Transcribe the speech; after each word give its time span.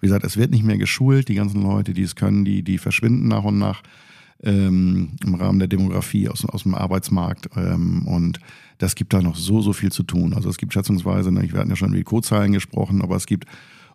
Wie 0.00 0.06
gesagt, 0.06 0.24
es 0.24 0.36
wird 0.36 0.50
nicht 0.50 0.64
mehr 0.64 0.78
geschult. 0.78 1.28
Die 1.28 1.34
ganzen 1.34 1.62
Leute, 1.62 1.92
die 1.92 2.02
es 2.02 2.14
können, 2.14 2.44
die, 2.44 2.62
die 2.62 2.78
verschwinden 2.78 3.28
nach 3.28 3.44
und 3.44 3.58
nach 3.58 3.82
ähm, 4.42 5.10
im 5.24 5.34
Rahmen 5.34 5.58
der 5.58 5.68
Demografie 5.68 6.28
aus, 6.28 6.44
aus 6.44 6.62
dem 6.62 6.74
Arbeitsmarkt. 6.74 7.50
Ähm, 7.56 8.06
und 8.06 8.38
das 8.78 8.94
gibt 8.94 9.12
da 9.12 9.20
noch 9.20 9.36
so, 9.36 9.60
so 9.60 9.72
viel 9.72 9.90
zu 9.90 10.04
tun. 10.04 10.34
Also 10.34 10.48
es 10.48 10.58
gibt 10.58 10.72
schätzungsweise, 10.72 11.32
ne, 11.32 11.42
wir 11.50 11.58
hatten 11.58 11.70
ja 11.70 11.76
schon 11.76 11.88
über 11.88 11.98
die 11.98 12.04
Codezahlen 12.04 12.52
gesprochen, 12.52 13.02
aber 13.02 13.16
es 13.16 13.26
gibt 13.26 13.46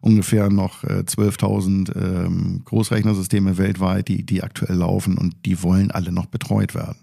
ungefähr 0.01 0.49
noch 0.49 0.83
äh, 0.83 1.03
12.000 1.05 1.95
ähm, 1.95 2.61
Großrechnersysteme 2.65 3.57
weltweit, 3.57 4.09
die, 4.09 4.23
die 4.25 4.43
aktuell 4.43 4.75
laufen 4.75 5.17
und 5.17 5.35
die 5.45 5.63
wollen 5.63 5.91
alle 5.91 6.11
noch 6.11 6.25
betreut 6.25 6.75
werden. 6.75 6.97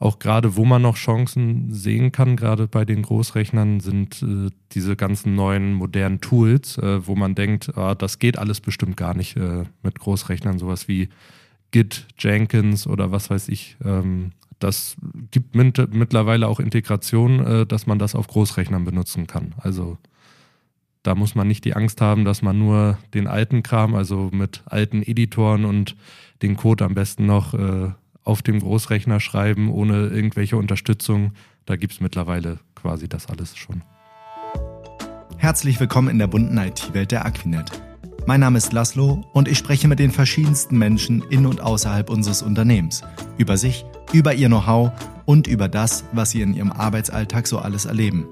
Auch 0.00 0.18
gerade, 0.18 0.56
wo 0.56 0.64
man 0.64 0.80
noch 0.80 0.96
Chancen 0.96 1.72
sehen 1.74 2.10
kann, 2.10 2.36
gerade 2.36 2.66
bei 2.66 2.86
den 2.86 3.02
Großrechnern, 3.02 3.80
sind 3.80 4.22
äh, 4.22 4.48
diese 4.72 4.96
ganzen 4.96 5.34
neuen 5.34 5.74
modernen 5.74 6.22
Tools, 6.22 6.78
äh, 6.78 7.06
wo 7.06 7.14
man 7.14 7.34
denkt, 7.34 7.76
ah, 7.76 7.94
das 7.94 8.18
geht 8.18 8.38
alles 8.38 8.62
bestimmt 8.62 8.96
gar 8.96 9.14
nicht 9.14 9.36
äh, 9.36 9.64
mit 9.82 9.98
Großrechnern, 9.98 10.58
sowas 10.58 10.88
wie 10.88 11.10
Git, 11.70 12.06
Jenkins 12.18 12.86
oder 12.86 13.12
was 13.12 13.28
weiß 13.28 13.48
ich. 13.48 13.76
Ähm, 13.84 14.32
das 14.58 14.96
gibt 15.30 15.54
mit, 15.54 15.92
mittlerweile 15.92 16.48
auch 16.48 16.60
Integration, 16.60 17.44
äh, 17.44 17.66
dass 17.66 17.86
man 17.86 17.98
das 17.98 18.14
auf 18.14 18.26
Großrechnern 18.26 18.86
benutzen 18.86 19.26
kann. 19.26 19.54
Also 19.58 19.98
da 21.02 21.14
muss 21.14 21.34
man 21.34 21.46
nicht 21.46 21.66
die 21.66 21.76
Angst 21.76 22.00
haben, 22.00 22.24
dass 22.24 22.40
man 22.40 22.58
nur 22.58 22.96
den 23.12 23.26
alten 23.26 23.62
Kram, 23.62 23.94
also 23.94 24.30
mit 24.32 24.62
alten 24.64 25.02
Editoren 25.02 25.66
und 25.66 25.94
den 26.40 26.56
Code 26.56 26.86
am 26.86 26.94
besten 26.94 27.26
noch 27.26 27.52
äh, 27.52 27.90
auf 28.24 28.42
dem 28.42 28.60
Großrechner 28.60 29.20
schreiben, 29.20 29.70
ohne 29.70 30.08
irgendwelche 30.08 30.56
Unterstützung. 30.56 31.32
Da 31.66 31.76
gibt 31.76 31.94
es 31.94 32.00
mittlerweile 32.00 32.58
quasi 32.74 33.08
das 33.08 33.26
alles 33.26 33.56
schon. 33.56 33.82
Herzlich 35.36 35.80
willkommen 35.80 36.08
in 36.08 36.18
der 36.18 36.26
bunten 36.26 36.58
IT-Welt 36.58 37.12
der 37.12 37.24
Aquinet. 37.24 37.70
Mein 38.26 38.40
Name 38.40 38.58
ist 38.58 38.72
Laszlo 38.72 39.24
und 39.32 39.48
ich 39.48 39.56
spreche 39.56 39.88
mit 39.88 39.98
den 39.98 40.10
verschiedensten 40.10 40.76
Menschen 40.76 41.22
in 41.30 41.46
und 41.46 41.62
außerhalb 41.62 42.10
unseres 42.10 42.42
Unternehmens 42.42 43.02
über 43.38 43.56
sich, 43.56 43.84
über 44.12 44.34
ihr 44.34 44.48
Know-how 44.48 44.92
und 45.24 45.46
über 45.46 45.68
das, 45.68 46.04
was 46.12 46.30
sie 46.30 46.42
in 46.42 46.54
ihrem 46.54 46.70
Arbeitsalltag 46.70 47.46
so 47.46 47.58
alles 47.58 47.86
erleben. 47.86 48.26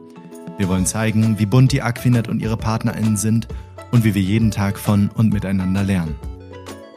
Wir 0.59 0.69
wollen 0.69 0.87
zeigen, 0.87 1.39
wie 1.39 1.47
bunt 1.47 1.73
die 1.73 1.83
Aquinet 1.83 2.29
und 2.29 2.41
ihre 2.41 2.57
PartnerInnen 2.57 3.17
sind 3.17 3.49
und 3.91 4.05
wie 4.05 4.15
wir 4.15 4.23
jeden 4.23 4.51
Tag 4.51 4.79
von 4.79 5.09
und 5.09 5.33
miteinander 5.33 5.83
lernen. 5.83 6.17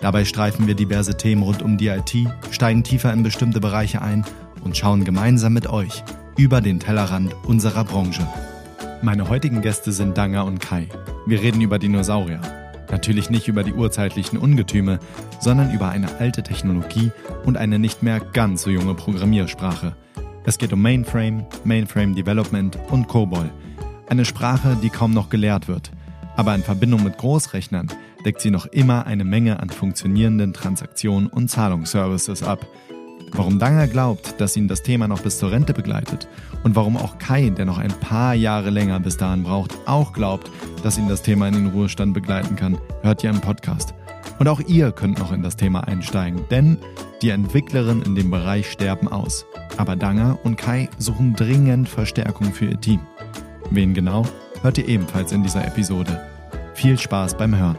Dabei 0.01 0.25
streifen 0.25 0.65
wir 0.65 0.73
diverse 0.73 1.15
Themen 1.15 1.43
rund 1.43 1.61
um 1.61 1.77
die 1.77 1.87
IT, 1.87 2.15
steigen 2.49 2.83
tiefer 2.83 3.13
in 3.13 3.21
bestimmte 3.21 3.59
Bereiche 3.59 4.01
ein 4.01 4.25
und 4.63 4.75
schauen 4.75 5.03
gemeinsam 5.03 5.53
mit 5.53 5.67
euch 5.67 6.03
über 6.37 6.59
den 6.59 6.79
Tellerrand 6.79 7.35
unserer 7.45 7.83
Branche. 7.83 8.27
Meine 9.03 9.29
heutigen 9.29 9.61
Gäste 9.61 9.91
sind 9.91 10.17
Danga 10.17 10.41
und 10.41 10.59
Kai. 10.59 10.87
Wir 11.27 11.41
reden 11.41 11.61
über 11.61 11.77
Dinosaurier. 11.77 12.41
Natürlich 12.89 13.29
nicht 13.29 13.47
über 13.47 13.63
die 13.63 13.73
urzeitlichen 13.73 14.37
Ungetüme, 14.37 14.99
sondern 15.39 15.71
über 15.71 15.89
eine 15.89 16.19
alte 16.19 16.43
Technologie 16.43 17.11
und 17.45 17.57
eine 17.57 17.79
nicht 17.79 18.03
mehr 18.03 18.19
ganz 18.19 18.63
so 18.63 18.69
junge 18.69 18.95
Programmiersprache. 18.95 19.95
Es 20.43 20.57
geht 20.57 20.73
um 20.73 20.81
Mainframe, 20.81 21.45
Mainframe 21.63 22.15
Development 22.15 22.77
und 22.89 23.07
COBOL. 23.07 23.49
Eine 24.09 24.25
Sprache, 24.25 24.75
die 24.81 24.89
kaum 24.89 25.13
noch 25.13 25.29
gelehrt 25.29 25.67
wird. 25.67 25.91
Aber 26.35 26.55
in 26.55 26.63
Verbindung 26.63 27.03
mit 27.03 27.17
Großrechnern 27.17 27.87
deckt 28.25 28.41
sie 28.41 28.51
noch 28.51 28.65
immer 28.67 29.05
eine 29.05 29.23
Menge 29.23 29.59
an 29.59 29.69
funktionierenden 29.69 30.53
Transaktionen 30.53 31.27
und 31.27 31.49
Zahlungsservices 31.49 32.43
ab. 32.43 32.65
Warum 33.33 33.59
Danger 33.59 33.87
glaubt, 33.87 34.41
dass 34.41 34.57
ihn 34.57 34.67
das 34.67 34.83
Thema 34.83 35.07
noch 35.07 35.21
bis 35.21 35.37
zur 35.37 35.51
Rente 35.51 35.73
begleitet 35.73 36.27
und 36.63 36.75
warum 36.75 36.97
auch 36.97 37.17
Kai, 37.17 37.49
der 37.49 37.65
noch 37.65 37.77
ein 37.77 37.93
paar 37.99 38.33
Jahre 38.33 38.69
länger 38.69 38.99
bis 38.99 39.15
dahin 39.17 39.43
braucht, 39.43 39.77
auch 39.85 40.11
glaubt, 40.11 40.51
dass 40.83 40.97
ihn 40.97 41.07
das 41.07 41.21
Thema 41.21 41.47
in 41.47 41.53
den 41.53 41.67
Ruhestand 41.67 42.13
begleiten 42.13 42.55
kann, 42.55 42.77
hört 43.03 43.23
ihr 43.23 43.29
im 43.29 43.39
Podcast. 43.39 43.93
Und 44.39 44.47
auch 44.47 44.59
ihr 44.59 44.91
könnt 44.91 45.19
noch 45.19 45.31
in 45.31 45.43
das 45.43 45.55
Thema 45.55 45.81
einsteigen, 45.87 46.41
denn 46.49 46.77
die 47.21 47.29
Entwicklerinnen 47.29 48.03
in 48.03 48.15
dem 48.15 48.31
Bereich 48.31 48.69
sterben 48.69 49.07
aus. 49.07 49.45
Aber 49.77 49.95
Danger 49.95 50.39
und 50.43 50.57
Kai 50.57 50.89
suchen 50.97 51.35
dringend 51.35 51.87
Verstärkung 51.87 52.51
für 52.51 52.65
ihr 52.65 52.81
Team. 52.81 52.99
Wen 53.69 53.93
genau, 53.93 54.25
hört 54.61 54.77
ihr 54.77 54.87
ebenfalls 54.87 55.31
in 55.31 55.43
dieser 55.43 55.65
Episode. 55.65 56.19
Viel 56.73 56.97
Spaß 56.97 57.37
beim 57.37 57.55
Hören. 57.55 57.77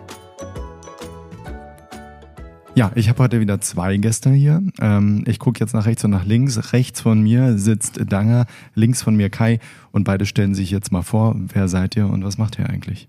Ja, 2.74 2.90
ich 2.94 3.10
habe 3.10 3.22
heute 3.22 3.38
wieder 3.38 3.60
zwei 3.60 3.98
Gäste 3.98 4.30
hier. 4.30 4.62
Ähm, 4.80 5.24
ich 5.26 5.38
gucke 5.38 5.60
jetzt 5.60 5.74
nach 5.74 5.84
rechts 5.84 6.04
und 6.04 6.10
nach 6.10 6.24
links. 6.24 6.72
Rechts 6.72 7.02
von 7.02 7.20
mir 7.20 7.58
sitzt 7.58 8.00
Danger, 8.10 8.46
links 8.74 9.02
von 9.02 9.14
mir 9.14 9.28
Kai 9.28 9.58
und 9.90 10.04
beide 10.04 10.24
stellen 10.24 10.54
sich 10.54 10.70
jetzt 10.70 10.90
mal 10.90 11.02
vor, 11.02 11.36
wer 11.36 11.68
seid 11.68 11.96
ihr 11.96 12.08
und 12.08 12.24
was 12.24 12.38
macht 12.38 12.58
ihr 12.58 12.70
eigentlich? 12.70 13.08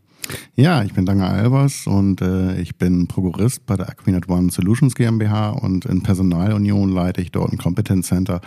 Ja, 0.56 0.84
ich 0.84 0.94
bin 0.94 1.06
Danger 1.06 1.30
Albers 1.30 1.88
und 1.88 2.22
äh, 2.22 2.60
ich 2.60 2.78
bin 2.78 3.08
Prokurist 3.08 3.66
bei 3.66 3.78
der 3.78 3.88
Aquinet 3.88 4.28
One 4.28 4.52
Solutions 4.52 4.96
GmbH 4.96 5.52
und 5.52 5.86
in 5.86 6.04
Personalunion 6.04 6.90
leite 6.90 7.22
ich 7.22 7.32
dort 7.32 7.54
ein 7.54 7.58
Competence 7.58 8.08
Center, 8.08 8.42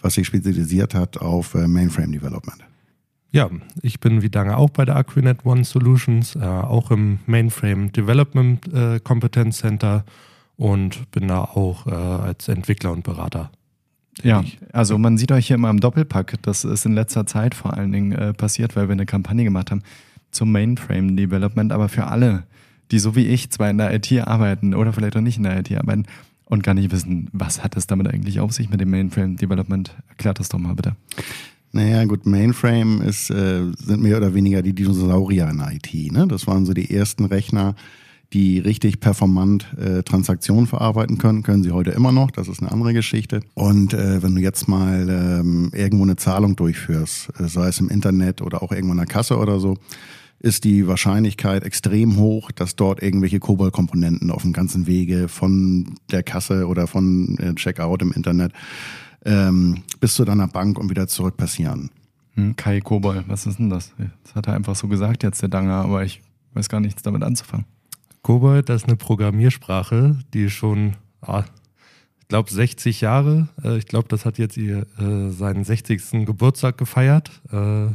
was 0.00 0.14
sich 0.14 0.26
spezialisiert 0.26 0.94
hat 0.94 1.18
auf 1.18 1.54
äh, 1.54 1.68
Mainframe 1.68 2.12
Development. 2.12 2.64
Ja, 3.30 3.50
ich 3.82 4.00
bin 4.00 4.22
wie 4.22 4.30
Danger 4.30 4.56
auch 4.56 4.70
bei 4.70 4.86
der 4.86 4.96
Aquinet 4.96 5.44
One 5.44 5.64
Solutions, 5.64 6.34
äh, 6.34 6.40
auch 6.40 6.90
im 6.90 7.18
Mainframe 7.26 7.92
Development 7.92 8.72
äh, 8.72 9.00
Competence 9.00 9.58
Center 9.58 10.04
und 10.62 11.10
bin 11.10 11.26
da 11.26 11.40
auch 11.40 11.88
äh, 11.88 11.90
als 11.90 12.46
Entwickler 12.46 12.92
und 12.92 13.02
Berater. 13.02 13.50
Ja, 14.22 14.44
also 14.72 14.96
man 14.96 15.18
sieht 15.18 15.32
euch 15.32 15.48
hier 15.48 15.56
immer 15.56 15.70
im 15.70 15.80
Doppelpack. 15.80 16.36
Das 16.42 16.64
ist 16.64 16.86
in 16.86 16.92
letzter 16.92 17.26
Zeit 17.26 17.56
vor 17.56 17.76
allen 17.76 17.90
Dingen 17.90 18.12
äh, 18.12 18.32
passiert, 18.32 18.76
weil 18.76 18.86
wir 18.86 18.92
eine 18.92 19.06
Kampagne 19.06 19.42
gemacht 19.42 19.72
haben 19.72 19.82
zum 20.30 20.52
Mainframe 20.52 21.16
Development, 21.16 21.72
aber 21.72 21.88
für 21.88 22.06
alle, 22.06 22.44
die 22.92 23.00
so 23.00 23.16
wie 23.16 23.26
ich 23.26 23.50
zwar 23.50 23.70
in 23.70 23.78
der 23.78 23.92
IT 23.92 24.12
arbeiten 24.24 24.74
oder 24.74 24.92
vielleicht 24.92 25.16
auch 25.16 25.20
nicht 25.20 25.36
in 25.36 25.42
der 25.42 25.58
IT 25.58 25.76
arbeiten 25.76 26.04
und 26.44 26.62
gar 26.62 26.74
nicht 26.74 26.92
wissen, 26.92 27.28
was 27.32 27.64
hat 27.64 27.76
es 27.76 27.88
damit 27.88 28.06
eigentlich 28.06 28.38
auf 28.38 28.52
sich 28.52 28.70
mit 28.70 28.80
dem 28.80 28.90
Mainframe 28.90 29.36
Development. 29.36 29.92
Erklärt 30.10 30.38
das 30.38 30.48
doch 30.48 30.60
mal 30.60 30.76
bitte. 30.76 30.94
Naja, 31.72 32.04
gut, 32.04 32.24
Mainframe 32.24 33.00
ist, 33.02 33.30
äh, 33.30 33.72
sind 33.78 34.00
mehr 34.00 34.18
oder 34.18 34.32
weniger 34.32 34.62
die 34.62 34.74
Dinosaurier 34.74 35.48
in 35.48 35.58
der 35.58 35.72
IT. 35.72 36.12
Ne? 36.12 36.28
Das 36.28 36.46
waren 36.46 36.66
so 36.66 36.72
die 36.72 36.94
ersten 36.94 37.24
Rechner, 37.24 37.74
die 38.32 38.58
richtig 38.58 39.00
performant 39.00 39.66
äh, 39.78 40.02
Transaktionen 40.02 40.66
verarbeiten 40.66 41.18
können, 41.18 41.42
können 41.42 41.62
sie 41.62 41.72
heute 41.72 41.90
immer 41.90 42.12
noch. 42.12 42.30
Das 42.30 42.48
ist 42.48 42.60
eine 42.60 42.72
andere 42.72 42.94
Geschichte. 42.94 43.40
Und 43.54 43.94
äh, 43.94 44.22
wenn 44.22 44.34
du 44.34 44.40
jetzt 44.40 44.68
mal 44.68 45.08
ähm, 45.08 45.70
irgendwo 45.74 46.04
eine 46.04 46.16
Zahlung 46.16 46.56
durchführst, 46.56 47.30
äh, 47.38 47.48
sei 47.48 47.68
es 47.68 47.80
im 47.80 47.88
Internet 47.88 48.42
oder 48.42 48.62
auch 48.62 48.72
irgendwo 48.72 48.92
in 48.92 48.98
der 48.98 49.06
Kasse 49.06 49.36
oder 49.36 49.60
so, 49.60 49.76
ist 50.40 50.64
die 50.64 50.88
Wahrscheinlichkeit 50.88 51.62
extrem 51.62 52.16
hoch, 52.16 52.50
dass 52.50 52.74
dort 52.74 53.02
irgendwelche 53.02 53.38
Kobold-Komponenten 53.38 54.30
auf 54.30 54.42
dem 54.42 54.52
ganzen 54.52 54.86
Wege 54.86 55.28
von 55.28 55.94
der 56.10 56.22
Kasse 56.24 56.66
oder 56.66 56.86
von 56.86 57.38
äh, 57.38 57.54
Checkout 57.54 58.02
im 58.02 58.12
Internet 58.12 58.52
ähm, 59.24 59.82
bis 60.00 60.14
zu 60.14 60.24
deiner 60.24 60.48
Bank 60.48 60.78
und 60.78 60.90
wieder 60.90 61.06
zurück 61.06 61.36
passieren. 61.36 61.90
Hm, 62.34 62.56
Kai 62.56 62.80
Kobol, 62.80 63.24
was 63.28 63.46
ist 63.46 63.58
denn 63.58 63.70
das? 63.70 63.92
Das 64.24 64.34
hat 64.34 64.48
er 64.48 64.54
einfach 64.54 64.74
so 64.74 64.88
gesagt 64.88 65.22
jetzt, 65.22 65.42
der 65.42 65.48
Danger, 65.48 65.84
aber 65.84 66.04
ich 66.04 66.22
weiß 66.54 66.68
gar 66.68 66.80
nichts 66.80 67.02
damit 67.02 67.22
anzufangen. 67.22 67.66
Kobold, 68.22 68.68
das 68.68 68.82
ist 68.82 68.88
eine 68.88 68.96
Programmiersprache, 68.96 70.16
die 70.32 70.48
schon, 70.48 70.94
ah, 71.20 71.44
ich 72.20 72.28
glaube, 72.28 72.50
60 72.50 73.00
Jahre, 73.00 73.48
äh, 73.62 73.76
ich 73.78 73.86
glaube, 73.86 74.08
das 74.08 74.24
hat 74.24 74.38
jetzt 74.38 74.56
ihr, 74.56 74.86
äh, 74.98 75.30
seinen 75.30 75.64
60. 75.64 76.24
Geburtstag 76.24 76.78
gefeiert, 76.78 77.30
äh, 77.50 77.88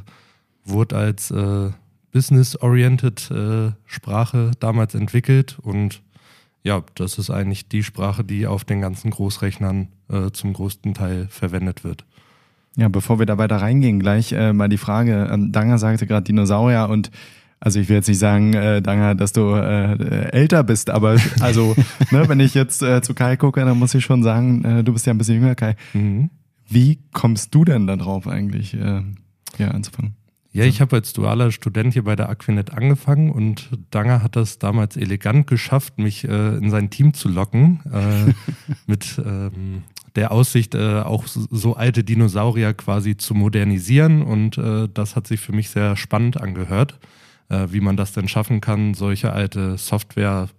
wurde 0.65 0.97
als 0.97 1.31
äh, 1.31 1.71
business-oriented 2.11 3.31
äh, 3.31 3.71
Sprache 3.85 4.51
damals 4.59 4.95
entwickelt 4.95 5.57
und 5.61 6.01
ja, 6.63 6.83
das 6.95 7.17
ist 7.17 7.29
eigentlich 7.29 7.69
die 7.69 7.83
Sprache, 7.83 8.25
die 8.25 8.47
auf 8.47 8.65
den 8.65 8.81
ganzen 8.81 9.11
Großrechnern 9.11 9.87
äh, 10.09 10.31
zum 10.31 10.51
größten 10.51 10.93
Teil 10.93 11.27
verwendet 11.29 11.85
wird. 11.85 12.03
Ja, 12.75 12.89
bevor 12.89 13.19
wir 13.19 13.25
da 13.25 13.37
weiter 13.37 13.57
reingehen, 13.57 13.99
gleich 13.99 14.33
mal 14.33 14.67
die 14.67 14.77
Frage. 14.77 15.29
Ähm, 15.31 15.51
Danger 15.51 15.79
sagte 15.79 16.05
gerade 16.05 16.25
Dinosaurier 16.25 16.89
und 16.89 17.09
also 17.59 17.79
ich 17.79 17.89
will 17.89 17.95
jetzt 17.95 18.07
nicht 18.07 18.19
sagen, 18.19 18.53
äh, 18.53 18.81
Danger, 18.81 19.15
dass 19.15 19.33
du 19.33 19.55
äh, 19.55 20.29
älter 20.31 20.63
bist, 20.63 20.89
aber 20.89 21.17
also, 21.39 21.75
ne, 22.11 22.29
wenn 22.29 22.39
ich 22.39 22.53
jetzt 22.53 22.83
äh, 22.83 23.01
zu 23.01 23.13
Kai 23.13 23.35
gucke, 23.35 23.63
dann 23.63 23.79
muss 23.79 23.95
ich 23.95 24.05
schon 24.05 24.23
sagen, 24.23 24.63
äh, 24.63 24.83
du 24.83 24.93
bist 24.93 25.05
ja 25.05 25.13
ein 25.13 25.17
bisschen 25.17 25.35
jünger, 25.35 25.55
Kai. 25.55 25.75
Mhm. 25.93 26.29
Wie 26.69 26.99
kommst 27.13 27.55
du 27.55 27.65
denn 27.65 27.87
da 27.87 27.95
drauf 27.95 28.27
eigentlich, 28.27 28.73
äh, 28.75 29.01
hier 29.55 29.73
anzufangen? 29.73 30.15
Ja, 30.51 30.65
ich 30.65 30.81
habe 30.81 30.95
als 30.95 31.13
dualer 31.13 31.51
Student 31.51 31.93
hier 31.93 32.03
bei 32.03 32.15
der 32.15 32.29
Aquinet 32.29 32.73
angefangen 32.73 33.31
und 33.31 33.69
Danger 33.91 34.23
hat 34.23 34.35
das 34.35 34.59
damals 34.59 34.97
elegant 34.97 35.47
geschafft, 35.47 35.97
mich 35.97 36.27
äh, 36.27 36.57
in 36.57 36.69
sein 36.69 36.89
Team 36.89 37.13
zu 37.13 37.29
locken. 37.29 37.79
Äh, 37.91 38.33
mit 38.87 39.21
ähm, 39.23 39.83
der 40.15 40.31
Aussicht, 40.31 40.73
äh, 40.73 41.01
auch 41.01 41.27
so, 41.27 41.45
so, 41.51 41.75
alte 41.75 42.03
Dinosaurier 42.03 42.73
quasi 42.73 43.17
zu 43.17 43.35
modernisieren. 43.35 44.23
Und 44.23 44.57
äh, 44.57 44.87
das 44.91 45.15
hat 45.15 45.27
sich 45.27 45.39
für 45.39 45.51
mich 45.51 45.69
sehr 45.69 45.95
spannend 45.95 46.41
angehört 46.41 46.99
äh, 47.49 47.67
wie 47.69 47.81
man 47.81 47.97
das 47.97 48.13
denn 48.13 48.27
schaffen 48.27 48.61
kann, 48.61 48.93
solche 48.93 49.33
alte 49.33 49.77
Software 49.77 50.49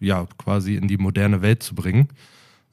ja 0.00 0.26
quasi 0.38 0.76
in 0.76 0.88
die 0.88 0.98
moderne 0.98 1.42
Welt 1.42 1.62
zu 1.62 1.74
bringen. 1.74 2.08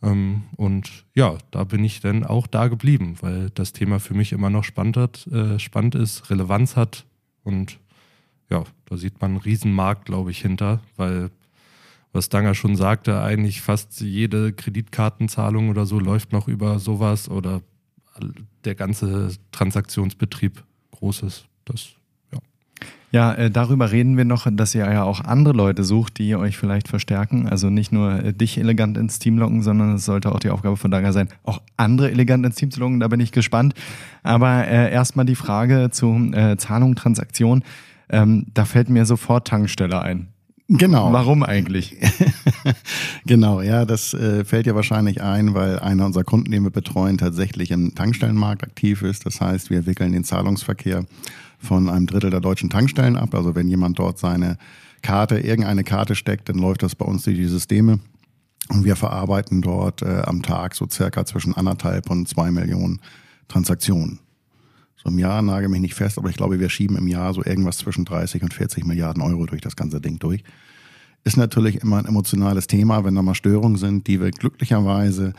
Ähm, 0.02 0.44
und 0.58 1.06
ja, 1.16 1.38
da 1.52 1.64
bin 1.64 1.84
ich 1.84 2.02
dann 2.02 2.24
auch 2.24 2.48
da 2.48 2.68
geblieben, 2.68 3.16
weil 3.22 3.50
das 3.52 3.74
Thema 3.74 4.00
für 4.00 4.14
mich 4.14 4.32
immer 4.32 4.50
noch 4.50 4.64
spannend, 4.64 4.98
hat, 4.98 5.28
äh, 5.28 5.60
spannend 5.60 5.96
ist, 5.96 6.30
Relevanz 6.30 6.76
hat 6.76 7.06
und 7.44 7.80
ja, 8.50 8.64
da 8.86 8.98
sieht 8.98 9.22
man 9.22 9.32
einen 9.32 9.40
Riesenmarkt, 9.40 10.06
glaube 10.06 10.32
ich, 10.32 10.42
hinter, 10.42 10.82
weil 10.98 11.32
was 12.12 12.30
Danger 12.30 12.54
schon 12.54 12.76
sagte, 12.76 13.22
eigentlich 13.22 13.62
fast 13.62 14.00
jede 14.02 14.54
Kreditkartenzahlung 14.54 15.70
oder 15.70 15.88
so 15.88 16.00
läuft 16.00 16.32
noch 16.32 16.48
über 16.48 16.78
sowas 16.78 17.28
oder 17.28 17.62
der 18.64 18.76
ganze 18.76 19.36
Transaktionsbetrieb 19.52 20.64
groß 20.92 21.24
ist. 21.24 21.46
Das 21.66 21.90
ja, 23.14 23.32
äh, 23.36 23.52
darüber 23.52 23.92
reden 23.92 24.18
wir 24.18 24.26
noch, 24.26 24.48
dass 24.52 24.74
ihr 24.74 24.92
ja 24.92 25.04
auch 25.04 25.24
andere 25.24 25.54
Leute 25.54 25.84
sucht, 25.84 26.18
die 26.18 26.36
euch 26.36 26.58
vielleicht 26.58 26.88
verstärken. 26.88 27.48
Also 27.48 27.70
nicht 27.70 27.92
nur 27.92 28.12
äh, 28.12 28.34
dich 28.34 28.58
elegant 28.58 28.98
ins 28.98 29.20
Team 29.20 29.38
locken, 29.38 29.62
sondern 29.62 29.94
es 29.94 30.06
sollte 30.06 30.32
auch 30.32 30.40
die 30.40 30.50
Aufgabe 30.50 30.78
von 30.78 30.90
Daga 30.90 31.12
sein, 31.12 31.30
auch 31.44 31.62
andere 31.78 32.10
elegant 32.10 32.44
ins 32.44 32.56
Team 32.56 32.72
zu 32.72 32.80
locken. 32.80 33.00
Da 33.00 33.08
bin 33.08 33.20
ich 33.20 33.32
gespannt. 33.32 33.76
Aber 34.24 34.68
äh, 34.68 34.92
erstmal 34.92 35.28
die 35.28 35.36
Frage 35.36 35.92
zu 35.92 36.32
äh, 36.34 36.58
Zahlung, 36.58 36.96
Transaktion. 36.96 37.64
Ähm, 38.10 38.48
da 38.52 38.66
fällt 38.66 38.90
mir 38.90 39.06
sofort 39.06 39.48
Tankstelle 39.48 40.02
ein. 40.02 40.33
Genau. 40.70 41.12
Warum 41.12 41.44
eigentlich? 41.44 41.98
genau, 43.26 43.62
ja, 43.62 43.86
das 43.86 44.14
äh, 44.14 44.46
fällt 44.46 44.66
ja 44.66 44.76
wahrscheinlich 44.76 45.22
ein, 45.22 45.54
weil 45.54 45.80
einer 45.80 46.06
unserer 46.06 46.24
Kunden, 46.24 46.52
den 46.52 46.64
wir 46.64 46.72
betreuen, 46.72 47.18
tatsächlich 47.18 47.72
im 47.72 47.96
Tankstellenmarkt 47.96 48.64
aktiv 48.64 49.02
ist. 49.02 49.26
Das 49.26 49.42
heißt, 49.42 49.70
wir 49.70 49.86
wickeln 49.86 50.14
den 50.14 50.24
Zahlungsverkehr 50.24 51.06
von 51.60 51.90
einem 51.90 52.08
Drittel 52.08 52.30
der 52.30 52.40
deutschen 52.40 52.70
Tankstellen 52.70 53.18
ab. 53.18 53.36
Also 53.36 53.56
wenn 53.56 53.68
jemand 53.68 54.00
dort 54.00 54.20
seine 54.20 54.58
Karte, 55.02 55.38
irgendeine 55.38 55.84
Karte 55.84 56.16
steckt, 56.16 56.48
dann 56.48 56.58
läuft 56.58 56.82
das 56.82 56.96
bei 56.96 57.06
uns 57.06 57.24
durch 57.24 57.38
die 57.38 57.46
Systeme. 57.46 58.00
Und 58.70 58.86
wir 58.86 58.96
verarbeiten 58.96 59.62
dort 59.62 60.02
äh, 60.02 60.22
am 60.26 60.42
Tag 60.42 60.76
so 60.76 60.88
circa 60.90 61.26
zwischen 61.26 61.54
anderthalb 61.54 62.10
und 62.10 62.30
zwei 62.30 62.50
Millionen 62.52 63.02
Transaktionen. 63.50 64.20
So 65.04 65.10
im 65.10 65.20
Jahr 65.20 65.42
nage 65.42 65.68
mich 65.70 65.82
nicht 65.82 65.96
fest, 65.96 66.18
aber 66.18 66.30
ich 66.30 66.38
glaube, 66.38 66.60
wir 66.60 66.70
schieben 66.70 66.98
im 66.98 67.08
Jahr 67.08 67.34
so 67.34 67.44
irgendwas 67.44 67.78
zwischen 67.78 68.06
30 68.06 68.42
und 68.44 68.54
40 68.54 68.86
Milliarden 68.86 69.22
Euro 69.22 69.46
durch 69.46 69.62
das 69.62 69.76
ganze 69.76 70.00
Ding 70.00 70.20
durch. 70.20 70.44
Ist 71.26 71.38
natürlich 71.38 71.82
immer 71.82 71.98
ein 71.98 72.06
emotionales 72.06 72.68
Thema, 72.68 73.04
wenn 73.04 73.16
da 73.16 73.22
mal 73.22 73.36
Störungen 73.36 73.78
sind, 73.78 74.08
die 74.08 74.20
wir 74.22 74.32
glücklicherweise 74.32 75.34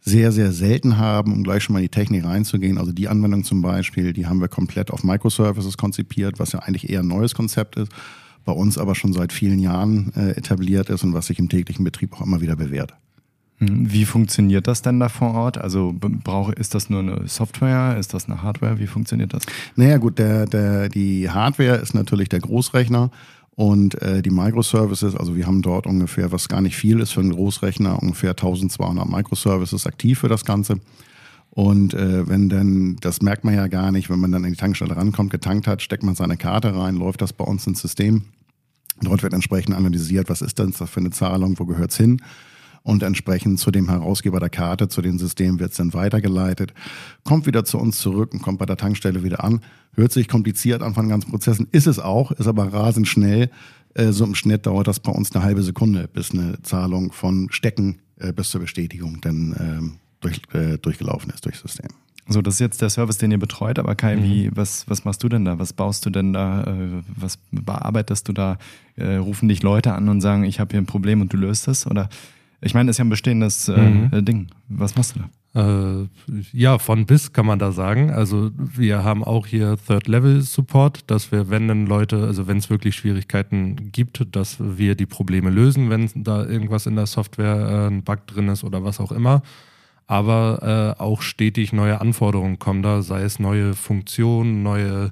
sehr, 0.00 0.32
sehr 0.32 0.52
selten 0.52 0.96
haben, 0.96 1.32
um 1.32 1.44
gleich 1.44 1.62
schon 1.62 1.74
mal 1.74 1.80
in 1.80 1.84
die 1.84 1.90
Technik 1.90 2.24
reinzugehen. 2.24 2.78
Also 2.78 2.92
die 2.92 3.08
Anwendung 3.08 3.44
zum 3.44 3.60
Beispiel, 3.60 4.12
die 4.12 4.26
haben 4.26 4.40
wir 4.40 4.48
komplett 4.48 4.90
auf 4.90 5.04
Microservices 5.04 5.76
konzipiert, 5.76 6.38
was 6.38 6.52
ja 6.52 6.60
eigentlich 6.60 6.88
eher 6.88 7.00
ein 7.00 7.08
neues 7.08 7.34
Konzept 7.34 7.76
ist, 7.76 7.92
bei 8.44 8.52
uns 8.52 8.78
aber 8.78 8.94
schon 8.94 9.12
seit 9.12 9.32
vielen 9.32 9.58
Jahren 9.58 10.12
äh, 10.16 10.30
etabliert 10.30 10.88
ist 10.88 11.04
und 11.04 11.12
was 11.12 11.26
sich 11.26 11.38
im 11.38 11.50
täglichen 11.50 11.84
Betrieb 11.84 12.14
auch 12.14 12.22
immer 12.22 12.40
wieder 12.40 12.56
bewährt. 12.56 12.94
Hm, 13.60 13.92
wie 13.92 14.04
funktioniert 14.04 14.66
das 14.66 14.82
denn 14.82 14.98
da 14.98 15.08
vor 15.08 15.34
Ort? 15.34 15.58
Also 15.58 15.94
brauche, 15.94 16.52
ist 16.52 16.74
das 16.74 16.90
nur 16.90 17.00
eine 17.00 17.28
Software? 17.28 17.96
Ist 17.98 18.14
das 18.14 18.26
eine 18.26 18.42
Hardware? 18.42 18.78
Wie 18.78 18.86
funktioniert 18.86 19.34
das? 19.34 19.44
Naja 19.76 19.98
gut, 19.98 20.18
der, 20.18 20.46
der, 20.46 20.88
die 20.88 21.30
Hardware 21.30 21.76
ist 21.76 21.94
natürlich 21.94 22.28
der 22.28 22.40
Großrechner 22.40 23.10
und 23.54 24.00
äh, 24.00 24.22
die 24.22 24.30
Microservices, 24.30 25.14
also 25.14 25.36
wir 25.36 25.46
haben 25.46 25.60
dort 25.60 25.86
ungefähr, 25.86 26.32
was 26.32 26.48
gar 26.48 26.62
nicht 26.62 26.76
viel 26.76 27.00
ist 27.00 27.12
für 27.12 27.20
einen 27.20 27.32
Großrechner, 27.32 28.02
ungefähr 28.02 28.30
1200 28.30 29.06
Microservices 29.06 29.86
aktiv 29.86 30.18
für 30.18 30.28
das 30.28 30.44
Ganze. 30.44 30.80
Und 31.50 31.94
äh, 31.94 32.26
wenn 32.28 32.48
dann, 32.48 32.96
das 33.00 33.20
merkt 33.20 33.44
man 33.44 33.54
ja 33.54 33.66
gar 33.66 33.92
nicht, 33.92 34.08
wenn 34.08 34.20
man 34.20 34.32
dann 34.32 34.44
in 34.44 34.52
die 34.52 34.56
Tankstelle 34.56 34.96
rankommt, 34.96 35.30
getankt 35.30 35.66
hat, 35.66 35.82
steckt 35.82 36.04
man 36.04 36.14
seine 36.14 36.36
Karte 36.36 36.74
rein, 36.74 36.96
läuft 36.96 37.20
das 37.20 37.32
bei 37.32 37.44
uns 37.44 37.66
ins 37.66 37.80
System. 37.80 38.22
Dort 39.02 39.22
wird 39.22 39.34
entsprechend 39.34 39.74
analysiert, 39.74 40.30
was 40.30 40.42
ist 40.42 40.58
denn 40.58 40.72
das 40.78 40.88
für 40.88 41.00
eine 41.00 41.10
Zahlung, 41.10 41.58
wo 41.58 41.66
gehört's 41.66 41.96
hin? 41.96 42.22
Und 42.82 43.02
entsprechend 43.02 43.58
zu 43.58 43.70
dem 43.70 43.88
Herausgeber 43.88 44.40
der 44.40 44.50
Karte, 44.50 44.88
zu 44.88 45.02
dem 45.02 45.18
System 45.18 45.60
wird 45.60 45.72
es 45.72 45.76
dann 45.76 45.92
weitergeleitet, 45.92 46.72
kommt 47.24 47.46
wieder 47.46 47.64
zu 47.64 47.78
uns 47.78 47.98
zurück 47.98 48.32
und 48.32 48.42
kommt 48.42 48.58
bei 48.58 48.66
der 48.66 48.76
Tankstelle 48.76 49.22
wieder 49.22 49.44
an. 49.44 49.60
Hört 49.94 50.12
sich 50.12 50.28
kompliziert 50.28 50.82
an 50.82 50.94
von 50.94 51.08
ganzen 51.08 51.30
Prozessen, 51.30 51.68
ist 51.72 51.86
es 51.86 51.98
auch, 51.98 52.32
ist 52.32 52.46
aber 52.46 52.72
rasend 52.72 53.08
schnell. 53.08 53.50
Äh, 53.94 54.12
so 54.12 54.24
im 54.24 54.34
Schnitt 54.34 54.66
dauert 54.66 54.86
das 54.86 55.00
bei 55.00 55.12
uns 55.12 55.34
eine 55.34 55.44
halbe 55.44 55.62
Sekunde, 55.62 56.08
bis 56.12 56.32
eine 56.32 56.60
Zahlung 56.62 57.12
von 57.12 57.48
Stecken 57.50 57.98
äh, 58.18 58.32
bis 58.32 58.50
zur 58.50 58.60
Bestätigung 58.60 59.20
dann 59.20 59.56
ähm, 59.58 59.92
durch, 60.20 60.40
äh, 60.52 60.78
durchgelaufen 60.78 61.30
ist 61.30 61.44
durchs 61.44 61.60
System. 61.60 61.88
So, 62.28 62.42
das 62.42 62.54
ist 62.54 62.60
jetzt 62.60 62.80
der 62.80 62.90
Service, 62.90 63.18
den 63.18 63.32
ihr 63.32 63.38
betreut, 63.38 63.80
aber 63.80 63.96
Kai, 63.96 64.14
mhm. 64.14 64.22
wie, 64.22 64.50
was, 64.54 64.88
was 64.88 65.04
machst 65.04 65.22
du 65.24 65.28
denn 65.28 65.44
da? 65.44 65.58
Was 65.58 65.72
baust 65.72 66.06
du 66.06 66.10
denn 66.10 66.32
da? 66.32 66.62
Äh, 66.62 67.02
was 67.16 67.38
bearbeitest 67.50 68.28
du 68.28 68.32
da? 68.32 68.58
Äh, 68.94 69.16
rufen 69.16 69.48
dich 69.48 69.62
Leute 69.62 69.94
an 69.94 70.08
und 70.08 70.20
sagen, 70.20 70.44
ich 70.44 70.60
habe 70.60 70.70
hier 70.70 70.80
ein 70.80 70.86
Problem 70.86 71.20
und 71.22 71.32
du 71.32 71.36
löst 71.36 71.66
es? 71.66 71.88
Oder 71.88 72.08
ich 72.60 72.74
meine, 72.74 72.88
das 72.88 72.94
ist 72.94 72.98
ja 72.98 73.04
ein 73.04 73.10
bestehendes 73.10 73.68
äh, 73.68 73.76
mhm. 73.76 74.24
Ding. 74.24 74.48
Was 74.68 74.94
machst 74.96 75.16
du 75.16 75.20
da? 75.20 75.30
Äh, 75.52 76.06
ja, 76.52 76.78
von 76.78 77.06
bis 77.06 77.32
kann 77.32 77.46
man 77.46 77.58
da 77.58 77.72
sagen. 77.72 78.10
Also 78.10 78.50
wir 78.56 79.02
haben 79.02 79.24
auch 79.24 79.46
hier 79.46 79.76
Third-Level-Support, 79.84 81.10
dass 81.10 81.32
wir, 81.32 81.50
wenn 81.50 81.66
dann 81.66 81.86
Leute, 81.86 82.24
also 82.24 82.46
wenn 82.46 82.58
es 82.58 82.70
wirklich 82.70 82.94
Schwierigkeiten 82.94 83.90
gibt, 83.90 84.24
dass 84.32 84.58
wir 84.60 84.94
die 84.94 85.06
Probleme 85.06 85.50
lösen, 85.50 85.90
wenn 85.90 86.08
da 86.14 86.44
irgendwas 86.44 86.86
in 86.86 86.96
der 86.96 87.06
Software 87.06 87.56
äh, 87.56 87.86
ein 87.88 88.04
Bug 88.04 88.26
drin 88.26 88.48
ist 88.48 88.62
oder 88.62 88.84
was 88.84 89.00
auch 89.00 89.10
immer. 89.10 89.42
Aber 90.06 90.96
äh, 90.98 91.02
auch 91.02 91.22
stetig 91.22 91.72
neue 91.72 92.00
Anforderungen 92.00 92.58
kommen 92.58 92.82
da, 92.82 93.02
sei 93.02 93.22
es 93.22 93.38
neue 93.38 93.74
Funktionen, 93.74 94.62
neue 94.62 95.06
äh, 95.06 95.10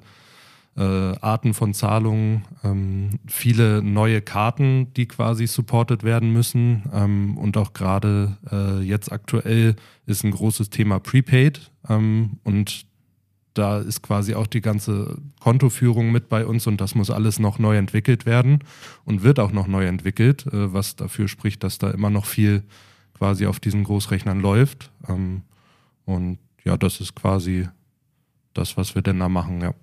Arten 0.83 1.53
von 1.53 1.73
Zahlungen, 1.73 2.45
ähm, 2.63 3.19
viele 3.27 3.81
neue 3.81 4.21
Karten, 4.21 4.93
die 4.93 5.07
quasi 5.07 5.47
supported 5.47 6.03
werden 6.03 6.31
müssen. 6.31 6.83
Ähm, 6.93 7.37
und 7.37 7.57
auch 7.57 7.73
gerade 7.73 8.37
äh, 8.51 8.79
jetzt 8.81 9.11
aktuell 9.11 9.75
ist 10.05 10.23
ein 10.23 10.31
großes 10.31 10.69
Thema 10.69 10.99
Prepaid. 10.99 11.71
Ähm, 11.87 12.39
und 12.43 12.85
da 13.53 13.79
ist 13.79 14.01
quasi 14.01 14.35
auch 14.35 14.47
die 14.47 14.61
ganze 14.61 15.17
Kontoführung 15.39 16.11
mit 16.11 16.29
bei 16.29 16.45
uns 16.45 16.65
und 16.67 16.79
das 16.79 16.95
muss 16.95 17.09
alles 17.09 17.39
noch 17.39 17.59
neu 17.59 17.77
entwickelt 17.77 18.25
werden 18.25 18.59
und 19.05 19.23
wird 19.23 19.39
auch 19.39 19.51
noch 19.51 19.67
neu 19.67 19.85
entwickelt, 19.85 20.45
äh, 20.47 20.73
was 20.73 20.95
dafür 20.95 21.27
spricht, 21.27 21.63
dass 21.63 21.77
da 21.77 21.91
immer 21.91 22.09
noch 22.09 22.25
viel 22.25 22.63
quasi 23.17 23.45
auf 23.47 23.59
diesen 23.59 23.83
Großrechnern 23.83 24.39
läuft. 24.39 24.91
Ähm, 25.07 25.41
und 26.05 26.39
ja, 26.63 26.77
das 26.77 27.01
ist 27.01 27.15
quasi 27.15 27.67
das, 28.53 28.77
was 28.77 28.95
wir 28.95 29.01
denn 29.01 29.19
da 29.19 29.29
machen, 29.29 29.61
ja. 29.61 29.73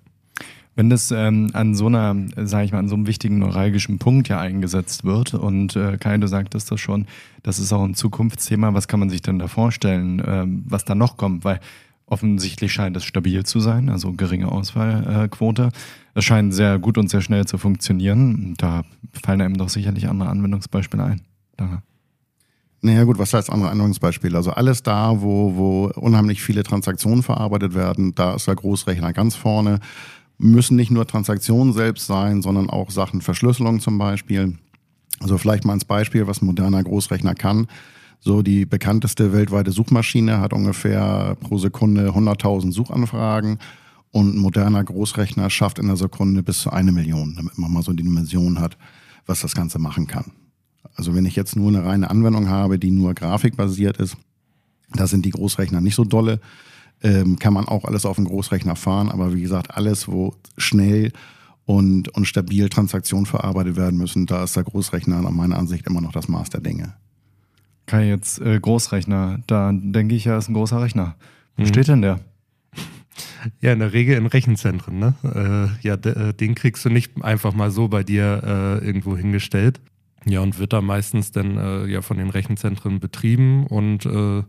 Wenn 0.77 0.91
das 0.91 1.09
ähm, 1.09 1.49
an 1.53 1.73
so 1.73 1.87
einer, 1.87 2.15
sage 2.35 2.65
ich 2.65 2.71
mal, 2.71 2.77
an 2.77 2.87
so 2.87 2.93
einem 2.93 3.07
wichtigen 3.07 3.39
neuralgischen 3.39 3.97
Punkt 3.97 4.29
ja 4.29 4.39
eingesetzt 4.39 5.05
wird 5.05 5.33
und 5.33 5.75
äh, 5.75 5.97
Kai, 5.97 6.19
du 6.19 6.27
sagtest 6.27 6.71
das 6.71 6.79
schon, 6.79 7.07
das 7.41 7.57
ist 7.57 7.73
auch 7.73 7.83
ein 7.83 7.95
Zukunftsthema, 7.95 8.75
was 8.75 8.87
kann 8.87 8.99
man 8.99 9.09
sich 9.09 9.23
denn 9.23 9.39
da 9.39 9.47
vorstellen, 9.47 10.21
ähm, 10.23 10.63
was 10.67 10.85
da 10.85 10.93
noch 10.93 11.17
kommt? 11.17 11.43
Weil 11.43 11.61
offensichtlich 12.05 12.71
scheint 12.71 12.95
es 12.95 13.05
stabil 13.05 13.43
zu 13.43 13.59
sein, 13.59 13.89
also 13.89 14.13
geringe 14.13 14.51
Ausfallquote. 14.51 15.71
Es 16.13 16.25
scheint 16.25 16.53
sehr 16.53 16.77
gut 16.77 16.99
und 16.99 17.09
sehr 17.09 17.21
schnell 17.21 17.45
zu 17.45 17.57
funktionieren. 17.57 18.53
Da 18.59 18.83
fallen 19.23 19.41
einem 19.41 19.57
doch 19.57 19.69
sicherlich 19.69 20.07
andere 20.07 20.29
Anwendungsbeispiele 20.29 21.03
ein. 21.03 21.21
Danke. 21.57 21.81
Naja 22.81 23.03
gut, 23.03 23.17
was 23.17 23.33
heißt 23.33 23.49
andere 23.49 23.71
Anwendungsbeispiele? 23.71 24.37
Also 24.37 24.51
alles 24.51 24.83
da, 24.83 25.21
wo, 25.21 25.55
wo 25.55 25.91
unheimlich 25.99 26.43
viele 26.43 26.61
Transaktionen 26.61 27.23
verarbeitet 27.23 27.73
werden, 27.73 28.13
da 28.13 28.35
ist 28.35 28.47
der 28.47 28.55
Großrechner 28.55 29.11
ganz 29.13 29.35
vorne 29.35 29.79
müssen 30.37 30.75
nicht 30.75 30.91
nur 30.91 31.07
Transaktionen 31.07 31.73
selbst 31.73 32.05
sein, 32.05 32.41
sondern 32.41 32.69
auch 32.69 32.91
Sachen 32.91 33.21
Verschlüsselung 33.21 33.79
zum 33.79 33.97
Beispiel. 33.97 34.57
Also 35.19 35.37
vielleicht 35.37 35.65
mal 35.65 35.73
als 35.73 35.85
Beispiel, 35.85 36.27
was 36.27 36.41
ein 36.41 36.45
moderner 36.45 36.83
Großrechner 36.83 37.33
kann. 37.33 37.67
So 38.19 38.41
die 38.41 38.65
bekannteste 38.65 39.33
weltweite 39.33 39.71
Suchmaschine 39.71 40.39
hat 40.39 40.53
ungefähr 40.53 41.37
pro 41.39 41.57
Sekunde 41.57 42.09
100.000 42.09 42.71
Suchanfragen 42.71 43.59
und 44.11 44.35
ein 44.35 44.39
moderner 44.39 44.83
Großrechner 44.83 45.49
schafft 45.49 45.79
in 45.79 45.87
der 45.87 45.97
Sekunde 45.97 46.43
bis 46.43 46.61
zu 46.61 46.71
eine 46.71 46.91
Million, 46.91 47.35
damit 47.35 47.57
man 47.57 47.71
mal 47.71 47.83
so 47.83 47.93
die 47.93 48.03
Dimension 48.03 48.59
hat, 48.59 48.77
was 49.25 49.41
das 49.41 49.53
Ganze 49.53 49.79
machen 49.79 50.07
kann. 50.07 50.31
Also 50.95 51.13
wenn 51.13 51.25
ich 51.25 51.35
jetzt 51.35 51.55
nur 51.55 51.69
eine 51.69 51.83
reine 51.83 52.09
Anwendung 52.09 52.49
habe, 52.49 52.79
die 52.79 52.91
nur 52.91 53.13
grafikbasiert 53.13 53.97
ist, 53.97 54.17
da 54.93 55.05
sind 55.05 55.25
die 55.25 55.31
Großrechner 55.31 55.81
nicht 55.81 55.95
so 55.95 56.03
dolle 56.03 56.39
ähm, 57.03 57.37
kann 57.39 57.53
man 57.53 57.67
auch 57.67 57.85
alles 57.85 58.05
auf 58.05 58.15
dem 58.15 58.25
Großrechner 58.25 58.75
fahren. 58.75 59.09
Aber 59.09 59.33
wie 59.33 59.41
gesagt, 59.41 59.75
alles, 59.75 60.07
wo 60.07 60.35
schnell 60.57 61.11
und, 61.65 62.09
und 62.09 62.25
stabil 62.25 62.69
Transaktionen 62.69 63.25
verarbeitet 63.25 63.75
werden 63.75 63.97
müssen, 63.97 64.25
da 64.25 64.43
ist 64.43 64.55
der 64.55 64.63
Großrechner 64.63 65.21
nach 65.21 65.31
meiner 65.31 65.57
Ansicht 65.57 65.85
immer 65.85 66.01
noch 66.01 66.13
das 66.13 66.27
Maß 66.27 66.49
der 66.49 66.61
Dinge. 66.61 66.93
Kai, 67.85 68.07
jetzt 68.07 68.39
äh, 68.39 68.59
Großrechner, 68.59 69.39
da 69.47 69.71
denke 69.73 70.15
ich 70.15 70.25
ja, 70.25 70.37
ist 70.37 70.49
ein 70.49 70.53
großer 70.53 70.81
Rechner. 70.81 71.15
Wo 71.55 71.63
mhm. 71.63 71.67
steht 71.67 71.87
denn 71.87 72.01
der? 72.01 72.19
Ja, 73.61 73.71
in 73.71 73.79
der 73.79 73.93
Regel 73.93 74.17
in 74.17 74.25
Rechenzentren. 74.25 74.99
Ne? 74.99 75.13
Äh, 75.23 75.87
ja, 75.87 75.93
äh, 75.93 76.33
den 76.33 76.53
kriegst 76.53 76.83
du 76.83 76.89
nicht 76.89 77.23
einfach 77.23 77.53
mal 77.53 77.71
so 77.71 77.87
bei 77.87 78.03
dir 78.03 78.41
äh, 78.43 78.85
irgendwo 78.85 79.15
hingestellt. 79.15 79.79
Ja, 80.25 80.41
und 80.41 80.59
wird 80.59 80.73
da 80.73 80.81
meistens 80.81 81.31
dann 81.31 81.57
äh, 81.57 81.85
ja 81.85 82.01
von 82.01 82.17
den 82.17 82.29
Rechenzentren 82.29 82.99
betrieben 82.99 83.65
und 83.67 84.05
äh, 84.05 84.43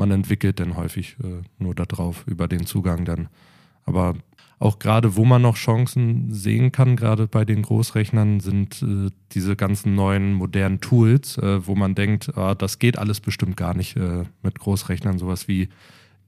man 0.00 0.10
entwickelt 0.10 0.58
dann 0.58 0.76
häufig 0.76 1.16
äh, 1.22 1.42
nur 1.58 1.74
darauf, 1.76 2.26
über 2.26 2.48
den 2.48 2.66
Zugang 2.66 3.04
dann. 3.04 3.28
Aber 3.84 4.16
auch 4.58 4.78
gerade, 4.78 5.14
wo 5.14 5.24
man 5.24 5.42
noch 5.42 5.56
Chancen 5.56 6.32
sehen 6.32 6.72
kann, 6.72 6.96
gerade 6.96 7.26
bei 7.26 7.44
den 7.44 7.62
Großrechnern, 7.62 8.40
sind 8.40 8.82
äh, 8.82 9.10
diese 9.32 9.56
ganzen 9.56 9.94
neuen 9.94 10.32
modernen 10.32 10.80
Tools, 10.80 11.38
äh, 11.38 11.66
wo 11.66 11.74
man 11.76 11.94
denkt, 11.94 12.36
ah, 12.36 12.54
das 12.54 12.78
geht 12.78 12.98
alles 12.98 13.20
bestimmt 13.20 13.56
gar 13.56 13.74
nicht 13.74 13.96
äh, 13.96 14.24
mit 14.42 14.58
Großrechnern, 14.58 15.18
sowas 15.18 15.46
wie 15.48 15.68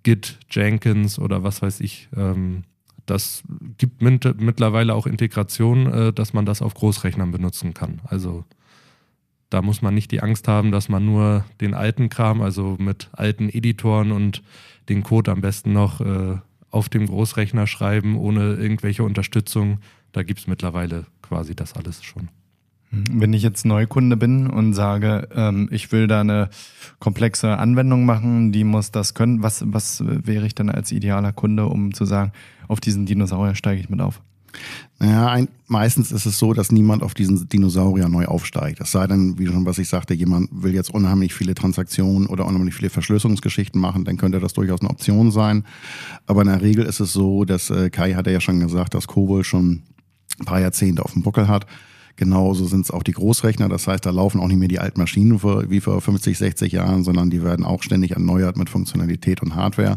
Git, 0.02 0.38
Jenkins 0.50 1.18
oder 1.18 1.42
was 1.42 1.62
weiß 1.62 1.80
ich. 1.80 2.08
Ähm, 2.16 2.64
das 3.06 3.42
gibt 3.78 4.02
mit, 4.02 4.40
mittlerweile 4.40 4.94
auch 4.94 5.06
Integration, 5.06 5.86
äh, 5.86 6.12
dass 6.12 6.32
man 6.32 6.46
das 6.46 6.62
auf 6.62 6.74
Großrechnern 6.74 7.32
benutzen 7.32 7.74
kann. 7.74 8.00
Also 8.04 8.44
da 9.52 9.60
muss 9.62 9.82
man 9.82 9.94
nicht 9.94 10.10
die 10.10 10.22
Angst 10.22 10.48
haben, 10.48 10.72
dass 10.72 10.88
man 10.88 11.04
nur 11.04 11.44
den 11.60 11.74
alten 11.74 12.08
Kram, 12.08 12.40
also 12.40 12.76
mit 12.78 13.10
alten 13.12 13.48
Editoren 13.48 14.12
und 14.12 14.42
den 14.88 15.02
Code 15.02 15.30
am 15.30 15.40
besten 15.40 15.72
noch 15.72 16.00
äh, 16.00 16.38
auf 16.70 16.88
dem 16.88 17.06
Großrechner 17.06 17.66
schreiben, 17.66 18.16
ohne 18.16 18.54
irgendwelche 18.54 19.04
Unterstützung. 19.04 19.78
Da 20.12 20.22
gibt 20.22 20.40
es 20.40 20.46
mittlerweile 20.46 21.06
quasi 21.20 21.54
das 21.54 21.74
alles 21.74 22.02
schon. 22.02 22.28
Wenn 22.90 23.32
ich 23.32 23.42
jetzt 23.42 23.64
Neukunde 23.64 24.18
bin 24.18 24.48
und 24.48 24.74
sage, 24.74 25.28
ähm, 25.34 25.68
ich 25.70 25.92
will 25.92 26.06
da 26.06 26.20
eine 26.20 26.50
komplexe 26.98 27.56
Anwendung 27.56 28.04
machen, 28.04 28.52
die 28.52 28.64
muss 28.64 28.90
das 28.90 29.14
können, 29.14 29.42
was, 29.42 29.64
was 29.66 30.02
wäre 30.04 30.46
ich 30.46 30.54
dann 30.54 30.68
als 30.68 30.92
idealer 30.92 31.32
Kunde, 31.32 31.66
um 31.66 31.94
zu 31.94 32.04
sagen, 32.04 32.32
auf 32.68 32.80
diesen 32.80 33.06
Dinosaurier 33.06 33.54
steige 33.54 33.80
ich 33.80 33.88
mit 33.88 34.02
auf? 34.02 34.20
Naja, 34.98 35.28
ein, 35.28 35.48
meistens 35.66 36.12
ist 36.12 36.26
es 36.26 36.38
so, 36.38 36.52
dass 36.52 36.70
niemand 36.70 37.02
auf 37.02 37.14
diesen 37.14 37.48
Dinosaurier 37.48 38.08
neu 38.08 38.26
aufsteigt. 38.26 38.80
Es 38.80 38.92
sei 38.92 39.06
denn, 39.06 39.38
wie 39.38 39.46
schon 39.46 39.66
was 39.66 39.78
ich 39.78 39.88
sagte, 39.88 40.14
jemand 40.14 40.48
will 40.52 40.74
jetzt 40.74 40.92
unheimlich 40.92 41.34
viele 41.34 41.54
Transaktionen 41.54 42.26
oder 42.26 42.46
unheimlich 42.46 42.74
viele 42.74 42.90
Verschlüsselungsgeschichten 42.90 43.80
machen, 43.80 44.04
dann 44.04 44.16
könnte 44.16 44.40
das 44.40 44.52
durchaus 44.52 44.80
eine 44.80 44.90
Option 44.90 45.30
sein. 45.30 45.64
Aber 46.26 46.42
in 46.42 46.48
der 46.48 46.62
Regel 46.62 46.84
ist 46.84 47.00
es 47.00 47.12
so, 47.12 47.44
dass 47.44 47.70
äh, 47.70 47.90
Kai 47.90 48.14
hatte 48.14 48.30
ja 48.30 48.40
schon 48.40 48.60
gesagt, 48.60 48.94
dass 48.94 49.06
Kobol 49.06 49.44
schon 49.44 49.82
ein 50.38 50.44
paar 50.44 50.60
Jahrzehnte 50.60 51.04
auf 51.04 51.12
dem 51.12 51.22
Buckel 51.22 51.48
hat 51.48 51.66
Genauso 52.16 52.66
sind 52.66 52.82
es 52.84 52.90
auch 52.90 53.02
die 53.02 53.12
Großrechner. 53.12 53.68
Das 53.68 53.86
heißt, 53.88 54.04
da 54.04 54.10
laufen 54.10 54.40
auch 54.40 54.48
nicht 54.48 54.58
mehr 54.58 54.68
die 54.68 54.78
alten 54.78 55.00
Maschinen 55.00 55.42
wie 55.42 55.80
vor 55.80 56.00
50, 56.00 56.36
60 56.36 56.72
Jahren, 56.72 57.04
sondern 57.04 57.30
die 57.30 57.42
werden 57.42 57.64
auch 57.64 57.82
ständig 57.82 58.12
erneuert 58.12 58.56
mit 58.56 58.68
Funktionalität 58.68 59.42
und 59.42 59.54
Hardware. 59.54 59.96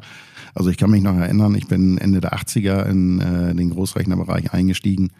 Also 0.55 0.69
ich 0.69 0.77
kann 0.77 0.89
mich 0.89 1.03
noch 1.03 1.15
erinnern, 1.15 1.53
ich 1.53 1.67
bin 1.67 1.97
Ende 1.97 2.21
der 2.21 2.33
80er 2.33 2.85
in 2.85 3.21
äh, 3.21 3.53
den 3.53 3.69
Großrechnerbereich 3.69 4.53
eingestiegen, 4.53 5.11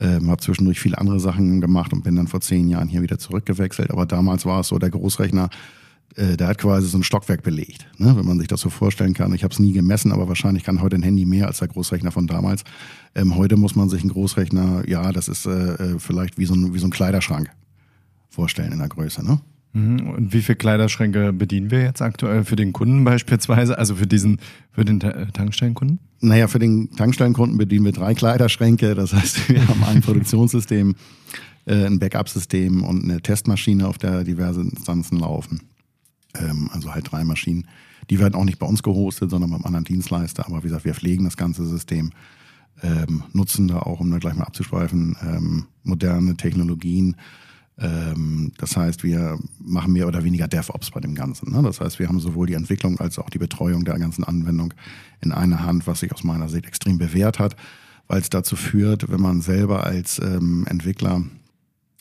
ähm, 0.00 0.30
habe 0.30 0.40
zwischendurch 0.40 0.80
viele 0.80 0.96
andere 0.96 1.20
Sachen 1.20 1.60
gemacht 1.60 1.92
und 1.92 2.02
bin 2.02 2.16
dann 2.16 2.28
vor 2.28 2.40
zehn 2.40 2.68
Jahren 2.68 2.88
hier 2.88 3.02
wieder 3.02 3.18
zurückgewechselt. 3.18 3.90
Aber 3.90 4.06
damals 4.06 4.46
war 4.46 4.60
es 4.60 4.68
so, 4.68 4.78
der 4.78 4.90
Großrechner 4.90 5.50
äh, 6.16 6.36
der 6.36 6.48
hat 6.48 6.58
quasi 6.58 6.88
so 6.88 6.98
ein 6.98 7.02
Stockwerk 7.02 7.42
belegt, 7.42 7.86
ne? 7.98 8.16
wenn 8.16 8.26
man 8.26 8.38
sich 8.38 8.48
das 8.48 8.60
so 8.60 8.70
vorstellen 8.70 9.14
kann. 9.14 9.32
Ich 9.32 9.44
habe 9.44 9.52
es 9.52 9.60
nie 9.60 9.72
gemessen, 9.72 10.12
aber 10.12 10.28
wahrscheinlich 10.28 10.64
kann 10.64 10.82
heute 10.82 10.96
ein 10.96 11.02
Handy 11.02 11.24
mehr 11.24 11.46
als 11.46 11.58
der 11.58 11.68
Großrechner 11.68 12.10
von 12.10 12.26
damals. 12.26 12.64
Ähm, 13.14 13.36
heute 13.36 13.56
muss 13.56 13.76
man 13.76 13.88
sich 13.88 14.02
einen 14.02 14.10
Großrechner, 14.10 14.88
ja, 14.88 15.12
das 15.12 15.28
ist 15.28 15.46
äh, 15.46 15.74
äh, 15.74 15.98
vielleicht 15.98 16.38
wie 16.38 16.46
so, 16.46 16.54
ein, 16.54 16.74
wie 16.74 16.78
so 16.78 16.86
ein 16.86 16.90
Kleiderschrank 16.90 17.50
vorstellen 18.28 18.72
in 18.72 18.78
der 18.78 18.88
Größe. 18.88 19.24
Ne? 19.24 19.40
Mhm. 19.72 20.10
Und 20.10 20.32
wie 20.32 20.42
viele 20.42 20.56
Kleiderschränke 20.56 21.32
bedienen 21.32 21.70
wir 21.70 21.82
jetzt 21.82 22.02
aktuell 22.02 22.44
für 22.44 22.56
den 22.56 22.72
Kunden 22.72 23.04
beispielsweise, 23.04 23.78
also 23.78 23.94
für 23.94 24.06
diesen, 24.06 24.40
für 24.72 24.84
den 24.84 25.00
Tankstellenkunden? 25.00 26.00
Naja, 26.20 26.48
für 26.48 26.58
den 26.58 26.90
Tankstellenkunden 26.96 27.56
bedienen 27.56 27.84
wir 27.84 27.92
drei 27.92 28.14
Kleiderschränke. 28.14 28.94
Das 28.94 29.12
heißt, 29.12 29.48
wir 29.48 29.66
haben 29.66 29.84
ein 29.84 30.00
Produktionssystem, 30.00 30.94
äh, 31.66 31.86
ein 31.86 31.98
Backup-System 31.98 32.82
und 32.82 33.04
eine 33.04 33.20
Testmaschine, 33.20 33.86
auf 33.86 33.98
der 33.98 34.24
diverse 34.24 34.60
Instanzen 34.60 35.18
laufen. 35.18 35.62
Ähm, 36.34 36.68
also 36.72 36.92
halt 36.92 37.10
drei 37.10 37.24
Maschinen. 37.24 37.66
Die 38.10 38.18
werden 38.18 38.34
auch 38.34 38.44
nicht 38.44 38.58
bei 38.58 38.66
uns 38.66 38.82
gehostet, 38.82 39.30
sondern 39.30 39.50
beim 39.50 39.64
anderen 39.64 39.84
Dienstleister. 39.84 40.46
Aber 40.46 40.58
wie 40.58 40.68
gesagt, 40.68 40.84
wir 40.84 40.94
pflegen 40.94 41.24
das 41.24 41.36
ganze 41.36 41.64
System, 41.64 42.10
ähm, 42.82 43.22
nutzen 43.32 43.68
da 43.68 43.80
auch, 43.80 44.00
um 44.00 44.10
da 44.10 44.18
gleich 44.18 44.34
mal 44.34 44.44
abzuschweifen, 44.44 45.16
ähm, 45.22 45.66
moderne 45.84 46.36
Technologien. 46.36 47.16
Ähm, 47.80 48.52
das 48.58 48.76
heißt, 48.76 49.02
wir 49.04 49.38
machen 49.58 49.92
mehr 49.92 50.06
oder 50.06 50.22
weniger 50.22 50.48
DevOps 50.48 50.90
bei 50.90 51.00
dem 51.00 51.14
Ganzen. 51.14 51.52
Ne? 51.52 51.62
Das 51.62 51.80
heißt, 51.80 51.98
wir 51.98 52.08
haben 52.08 52.20
sowohl 52.20 52.46
die 52.46 52.54
Entwicklung 52.54 53.00
als 53.00 53.18
auch 53.18 53.30
die 53.30 53.38
Betreuung 53.38 53.84
der 53.84 53.98
ganzen 53.98 54.24
Anwendung 54.24 54.74
in 55.20 55.32
einer 55.32 55.64
Hand, 55.64 55.86
was 55.86 56.00
sich 56.00 56.12
aus 56.12 56.22
meiner 56.22 56.48
Sicht 56.48 56.66
extrem 56.66 56.98
bewährt 56.98 57.38
hat, 57.38 57.56
weil 58.06 58.20
es 58.20 58.28
dazu 58.28 58.56
führt, 58.56 59.10
wenn 59.10 59.20
man 59.20 59.40
selber 59.40 59.84
als 59.84 60.18
ähm, 60.18 60.66
Entwickler 60.68 61.22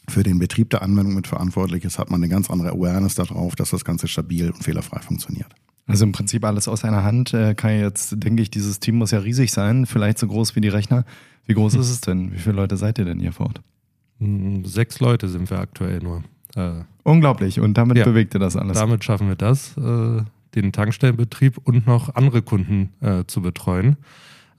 für 0.10 0.24
den 0.24 0.40
Betrieb 0.40 0.72
der 0.72 0.82
Anwendung 0.82 1.16
mit 1.16 1.28
verantwortlich 1.28 1.86
ist, 1.86 2.00
hat 2.00 2.10
man 2.10 2.22
eine 2.22 2.30
ganz 2.30 2.50
andere 2.50 2.72
Awareness 2.72 3.16
darauf, 3.16 3.56
dass 3.56 3.70
das 3.70 3.86
Ganze 3.86 4.08
stabil 4.08 4.50
und 4.50 4.64
fehlerfrei 4.64 5.00
funktioniert. 5.00 5.54
Also 5.86 6.04
im 6.04 6.12
Prinzip 6.12 6.44
alles 6.44 6.68
aus 6.68 6.84
einer 6.84 7.04
Hand. 7.04 7.34
Äh, 7.34 7.56
kann 7.56 7.80
jetzt, 7.80 8.16
denke 8.18 8.44
ich, 8.44 8.52
dieses 8.52 8.80
Team 8.80 8.96
muss 8.96 9.12
ja 9.12 9.20
riesig 9.20 9.52
sein, 9.52 9.86
vielleicht 9.86 10.20
so 10.20 10.28
groß 10.28 10.56
wie 10.56 10.62
die 10.62 10.68
Rechner. 10.68 11.06
Wie 11.46 11.54
groß 11.54 11.74
ist 11.76 11.90
es 11.90 12.02
denn? 12.02 12.34
Wie 12.34 12.38
viele 12.38 12.56
Leute 12.56 12.76
seid 12.76 13.00
ihr 13.00 13.06
denn 13.06 13.20
hier 13.20 13.32
vor 13.32 13.48
Ort? 13.48 13.62
Sechs 14.64 15.00
Leute 15.00 15.30
sind 15.30 15.50
wir 15.50 15.60
aktuell 15.60 16.00
nur. 16.00 16.24
Äh, 16.56 16.84
Unglaublich. 17.04 17.60
Und 17.60 17.78
damit 17.78 17.98
ja, 17.98 18.06
bewegt 18.06 18.34
ihr 18.34 18.40
das 18.40 18.56
alles? 18.56 18.78
Damit 18.78 19.04
schaffen 19.04 19.28
wir 19.28 19.36
das, 19.36 19.78
äh, 19.78 20.22
den 20.56 20.72
Tankstellenbetrieb 20.72 21.58
und 21.64 21.88
noch 21.88 22.16
andere 22.16 22.42
Kunden 22.42 22.92
äh, 23.02 23.24
zu 23.26 23.42
betreuen. 23.42 23.98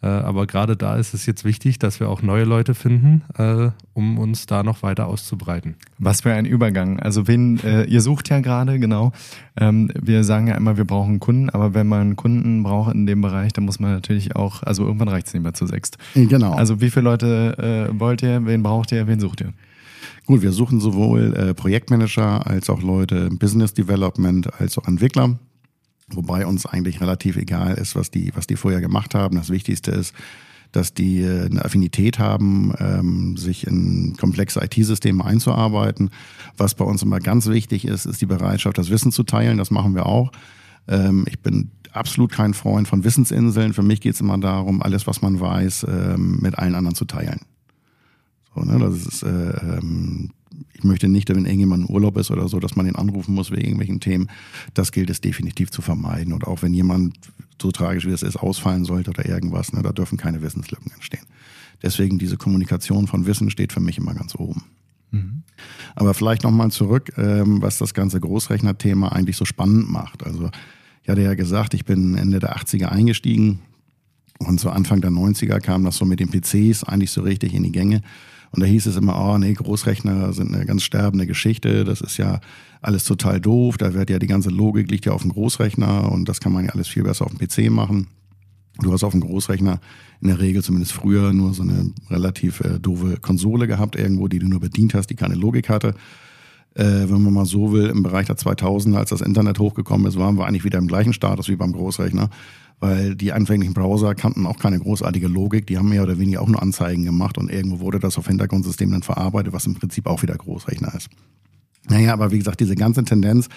Äh, 0.03 0.07
aber 0.07 0.47
gerade 0.47 0.77
da 0.77 0.97
ist 0.97 1.13
es 1.13 1.27
jetzt 1.27 1.45
wichtig, 1.45 1.79
dass 1.79 2.01
wir 2.01 2.09
auch 2.09 2.23
neue 2.23 2.45
Leute 2.45 2.75
finden, 2.75 3.23
äh, 3.37 3.71
um 3.93 4.19
uns 4.19 4.47
da 4.47 4.63
noch 4.63 4.83
weiter 4.83 5.07
auszubreiten. 5.07 5.75
Was 5.99 6.23
für 6.23 6.33
ein 6.33 6.47
Übergang. 6.47 6.99
Also 7.01 7.29
wen, 7.29 7.61
äh, 7.65 7.85
ihr 7.85 8.01
sucht 8.01 8.31
ja 8.31 8.41
gerade, 8.41 8.79
genau. 8.79 9.13
Ähm, 9.59 9.91
wir 10.01 10.25
sagen 10.25 10.47
ja 10.47 10.55
immer, 10.55 10.79
wir 10.79 10.87
brauchen 10.87 11.21
Kunden, 11.21 11.51
aber 11.51 11.75
wenn 11.75 11.87
man 11.87 12.17
Kunden 12.17 12.63
braucht 12.63 12.95
in 12.95 13.07
dem 13.07 13.21
Bereich, 13.21 13.53
dann 13.53 13.65
muss 13.65 13.79
man 13.79 13.93
natürlich 13.93 14.37
auch, 14.37 14.63
also 14.63 14.85
irgendwann 14.87 15.09
reicht 15.09 15.27
es 15.27 15.35
nicht 15.35 15.43
mehr 15.43 15.55
zu 15.55 15.67
sechst. 15.67 15.99
Genau. 16.15 16.53
Also 16.53 16.81
wie 16.81 16.91
viele 16.91 17.05
Leute 17.05 17.89
äh, 17.91 18.01
wollt 18.01 18.23
ihr, 18.23 18.47
wen 18.47 18.63
braucht 18.63 18.93
ihr, 18.93 19.07
wen 19.07 19.21
sucht 19.21 19.43
ihr? 19.43 19.53
Gut, 20.25 20.43
wir 20.43 20.53
suchen 20.53 20.81
sowohl 20.81 21.35
äh, 21.35 21.55
Projektmanager 21.55 22.47
als 22.47 22.71
auch 22.71 22.83
Leute 22.83 23.17
im 23.31 23.39
Business 23.39 23.75
Development 23.75 24.49
als 24.61 24.79
auch 24.79 24.87
Entwickler. 24.87 25.39
Wobei 26.13 26.47
uns 26.47 26.67
eigentlich 26.67 27.01
relativ 27.01 27.37
egal 27.37 27.75
ist, 27.75 27.95
was 27.95 28.11
die, 28.11 28.33
was 28.35 28.47
die 28.47 28.57
vorher 28.57 28.81
gemacht 28.81 29.15
haben. 29.15 29.37
Das 29.37 29.51
Wichtigste 29.51 29.91
ist, 29.91 30.15
dass 30.73 30.95
die 30.95 31.21
äh, 31.21 31.47
eine 31.47 31.65
Affinität 31.65 32.19
haben, 32.19 32.73
ähm, 32.79 33.37
sich 33.37 33.67
in 33.67 34.17
komplexe 34.17 34.61
IT-Systeme 34.63 35.25
einzuarbeiten. 35.25 36.11
Was 36.57 36.75
bei 36.75 36.85
uns 36.85 37.03
immer 37.03 37.21
ganz 37.21 37.47
wichtig 37.47 37.85
ist, 37.85 38.07
ist 38.07 38.21
die 38.21 38.27
Bereitschaft, 38.27 38.79
das 38.79 38.91
Wissen 38.91 39.13
zu 39.13 39.23
teilen. 39.23 39.59
Das 39.59 39.71
machen 39.71 39.95
wir 39.95 40.07
auch. 40.07 40.31
Ähm, 40.89 41.25
ich 41.29 41.41
bin 41.41 41.71
absolut 41.93 42.33
kein 42.33 42.55
Freund 42.55 42.89
von 42.89 43.05
Wissensinseln. 43.05 43.73
Für 43.73 43.83
mich 43.83 44.01
geht 44.01 44.15
es 44.15 44.21
immer 44.21 44.39
darum, 44.39 44.83
alles, 44.83 45.07
was 45.07 45.23
man 45.23 45.41
weiß, 45.41 45.87
ähm, 45.89 46.39
mit 46.41 46.59
allen 46.59 46.75
anderen 46.75 46.95
zu 46.95 47.05
teilen. 47.05 47.41
So, 48.55 48.63
ne? 48.63 48.79
Das 48.79 48.95
ist, 49.07 49.23
äh, 49.23 49.29
ähm, 49.29 50.31
ich 50.73 50.85
möchte 50.85 51.09
nicht, 51.09 51.29
wenn 51.29 51.45
irgendjemand 51.45 51.89
im 51.89 51.95
Urlaub 51.95 52.17
ist 52.17 52.31
oder 52.31 52.49
so, 52.49 52.61
dass 52.61 52.77
man 52.77 52.87
ihn 52.87 52.97
anrufen 52.97 53.35
muss 53.35 53.51
wegen 53.51 53.63
irgendwelchen 53.63 54.01
Themen. 54.01 54.29
Das 54.75 54.93
gilt 54.93 55.11
es 55.11 55.21
definitiv 55.21 55.71
zu 55.71 55.83
vermeiden. 55.83 56.33
Und 56.33 56.47
auch 56.47 56.63
wenn 56.63 56.73
jemand 56.73 57.17
so 57.61 57.71
tragisch 57.71 58.07
wie 58.07 58.13
es 58.13 58.23
ist, 58.23 58.37
ausfallen 58.37 58.85
sollte 58.85 59.11
oder 59.11 59.27
irgendwas, 59.27 59.73
ne, 59.73 59.83
da 59.83 59.93
dürfen 59.93 60.17
keine 60.17 60.43
Wissenslücken 60.43 60.93
entstehen. 60.93 61.25
Deswegen 61.83 62.19
diese 62.19 62.37
Kommunikation 62.37 63.07
von 63.07 63.27
Wissen 63.27 63.51
steht 63.51 63.73
für 63.73 63.81
mich 63.81 63.99
immer 63.99 64.15
ganz 64.15 64.35
oben. 64.35 64.65
Mhm. 65.11 65.43
Aber 65.95 66.15
vielleicht 66.15 66.45
nochmal 66.45 66.71
zurück, 66.71 67.13
ähm, 67.17 67.61
was 67.61 67.79
das 67.79 67.95
ganze 67.95 68.21
Großrechner-Thema 68.21 69.13
eigentlich 69.13 69.37
so 69.37 69.45
spannend 69.45 69.91
macht. 69.91 70.25
Also 70.25 70.51
ich 71.03 71.09
hatte 71.09 71.23
ja 71.23 71.35
gesagt, 71.35 71.75
ich 71.75 71.85
bin 71.85 72.17
Ende 72.17 72.39
der 72.39 72.57
80er 72.57 72.87
eingestiegen 72.87 73.61
und 74.39 74.61
so 74.61 74.71
Anfang 74.71 75.01
der 75.01 75.11
90er 75.11 75.61
kam 75.61 75.85
das 75.85 75.97
so 75.97 76.05
mit 76.05 76.21
den 76.21 76.31
PCs 76.31 76.85
eigentlich 76.85 77.11
so 77.11 77.23
richtig 77.23 77.55
in 77.55 77.63
die 77.63 77.73
Gänge. 77.73 78.03
Und 78.53 78.63
da 78.63 78.67
hieß 78.67 78.87
es 78.87 78.97
immer, 78.97 79.21
oh 79.21 79.39
nee, 79.39 79.53
Großrechner 79.53 80.33
sind 80.33 80.53
eine 80.55 80.67
ganz 80.67 80.83
sterbende 80.83 81.27
Geschichte, 81.27 81.85
das 81.85 82.01
ist 82.01 82.17
ja 82.17 82.41
alles 82.83 83.05
total 83.05 83.41
doof, 83.41 83.77
da 83.79 83.95
wird 83.95 84.11
ja 84.11 84.19
die 84.19 84.27
ganze 84.27 84.51
Logik 84.51 84.91
liegt 84.91 85.07
ja 85.07 85.13
auf 85.13 85.23
dem 85.23 85.33
Großrechner 85.33 86.11
und 86.11 86.29
das 86.29 86.41
kann 86.41 86.53
man 86.53 86.65
ja 86.65 86.73
alles 86.73 86.89
viel 86.89 87.05
besser 87.05 87.27
auf 87.27 87.33
dem 87.35 87.39
PC 87.39 87.71
machen. 87.71 88.09
Du 88.81 88.93
hast 88.93 89.05
auf 89.05 89.13
dem 89.13 89.21
Großrechner 89.21 89.81
in 90.21 90.29
der 90.29 90.41
Regel 90.41 90.63
zumindest 90.63 90.93
früher 90.93 91.33
nur 91.33 91.55
so 91.55 91.63
eine 91.63 91.93
relativ 92.09 92.61
äh, 92.61 92.79
doofe 92.81 93.19
Konsole 93.19 93.67
gehabt 93.67 93.97
irgendwo, 93.97 94.27
die 94.27 94.39
du 94.39 94.49
nur 94.49 94.61
bedient 94.61 94.95
hast, 94.95 95.09
die 95.09 95.17
keine 95.17 95.35
Logik 95.35 95.69
hatte. 95.69 95.95
Äh, 96.75 96.85
wenn 96.85 97.23
man 97.23 97.35
mal 97.35 97.47
so 97.47 97.73
will, 97.73 97.87
im 97.87 98.03
Bereich 98.03 98.27
der 98.27 98.37
2000 98.37 98.97
als 98.97 99.11
das 99.11 99.21
Internet 99.21 99.59
hochgekommen 99.59 100.07
ist, 100.07 100.17
waren 100.17 100.39
wir 100.39 100.47
eigentlich 100.47 100.65
wieder 100.65 100.79
im 100.79 100.87
gleichen 100.87 101.13
Status 101.13 101.49
wie 101.49 101.57
beim 101.57 101.73
Großrechner 101.73 102.31
weil 102.81 103.15
die 103.15 103.33
anfänglichen 103.33 103.75
Browser 103.75 104.15
kannten 104.15 104.47
auch 104.47 104.59
keine 104.59 104.81
großartige 104.81 105.29
Logik, 105.29 105.67
die 105.67 105.79
haben 105.79 105.91
mehr 105.91 106.03
oder 106.03 106.19
weniger 106.19 106.41
auch 106.41 106.49
nur 106.49 106.63
Anzeigen 106.63 107.05
gemacht 107.05 107.39
und 107.39 107.51
irgendwo 107.51 107.81
wurde 107.81 107.99
das 107.99 108.19
auf 108.19 108.27
Hintergrundsystemen 108.27 108.93
dann 108.93 109.03
verarbeitet, 109.03 109.53
was 109.53 109.67
im 109.67 109.75
Prinzip 109.75 110.07
auch 110.07 110.23
wieder 110.23 110.35
Großrechner 110.35 110.95
ist. 110.95 111.11
Naja, 111.89 112.13
aber 112.13 112.31
wie 112.31 112.39
gesagt, 112.39 112.61
diese 112.61 112.75
ganze 112.75 113.05
Tendenz 113.05 113.49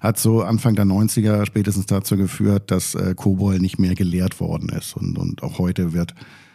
hat 0.00 0.18
so 0.18 0.42
Anfang 0.42 0.74
der 0.74 0.84
90er 0.84 1.46
spätestens 1.46 1.86
dazu 1.86 2.16
geführt, 2.16 2.70
dass 2.70 2.94
äh, 2.94 3.14
COBOL 3.14 3.58
nicht 3.58 3.78
mehr 3.78 3.94
gelehrt 3.94 4.40
worden 4.40 4.68
ist. 4.70 4.96
Und, 4.96 5.18
und 5.18 5.42
auch 5.42 5.58
heute 5.58 5.92
wird 5.92 6.14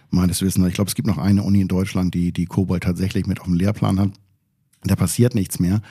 meines 0.10 0.42
Wissens, 0.42 0.68
ich 0.68 0.74
glaube, 0.74 0.90
es 0.90 0.96
gibt 0.96 1.08
noch 1.08 1.18
eine 1.18 1.44
Uni 1.44 1.62
in 1.62 1.68
Deutschland, 1.68 2.14
die, 2.14 2.32
die 2.32 2.46
COBOL 2.46 2.80
tatsächlich 2.80 3.26
mit 3.26 3.40
auf 3.40 3.46
dem 3.46 3.56
Lehrplan 3.56 4.00
hat. 4.00 4.12
Da 4.84 4.96
passiert 4.96 5.36
nichts 5.36 5.60
mehr. 5.60 5.82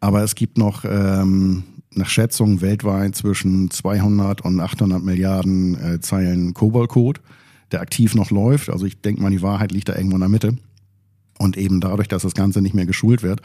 Aber 0.00 0.22
es 0.22 0.34
gibt 0.34 0.58
noch 0.58 0.84
ähm, 0.84 1.64
nach 1.96 2.08
Schätzungen 2.08 2.60
weltweit 2.60 3.14
zwischen 3.14 3.70
200 3.70 4.42
und 4.42 4.60
800 4.60 5.02
Milliarden 5.02 5.74
äh, 5.74 6.00
Zeilen 6.00 6.54
COBOL-Code, 6.54 7.20
der 7.72 7.80
aktiv 7.80 8.14
noch 8.14 8.30
läuft. 8.30 8.70
Also 8.70 8.86
ich 8.86 9.00
denke 9.00 9.22
mal, 9.22 9.30
die 9.30 9.42
Wahrheit 9.42 9.72
liegt 9.72 9.88
da 9.88 9.96
irgendwo 9.96 10.16
in 10.16 10.20
der 10.20 10.28
Mitte. 10.28 10.56
Und 11.38 11.56
eben 11.56 11.80
dadurch, 11.80 12.08
dass 12.08 12.22
das 12.22 12.34
Ganze 12.34 12.62
nicht 12.62 12.74
mehr 12.74 12.86
geschult 12.86 13.22
wird, 13.22 13.40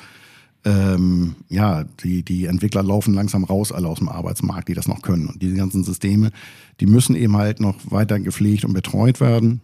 ähm, 0.66 1.36
ja, 1.48 1.86
die, 2.04 2.24
die 2.24 2.46
Entwickler 2.46 2.84
laufen 2.84 3.14
langsam 3.14 3.44
raus 3.44 3.72
alle 3.72 3.88
aus 3.88 4.00
dem 4.00 4.10
Arbeitsmarkt, 4.10 4.68
die 4.68 4.74
das 4.74 4.88
noch 4.88 5.02
können. 5.02 5.28
Und 5.28 5.42
diese 5.42 5.56
ganzen 5.56 5.84
Systeme, 5.84 6.32
die 6.80 6.86
müssen 6.86 7.16
eben 7.16 7.38
halt 7.38 7.60
noch 7.60 7.76
weiter 7.90 8.20
gepflegt 8.20 8.66
und 8.66 8.74
betreut 8.74 9.22
werden. 9.22 9.62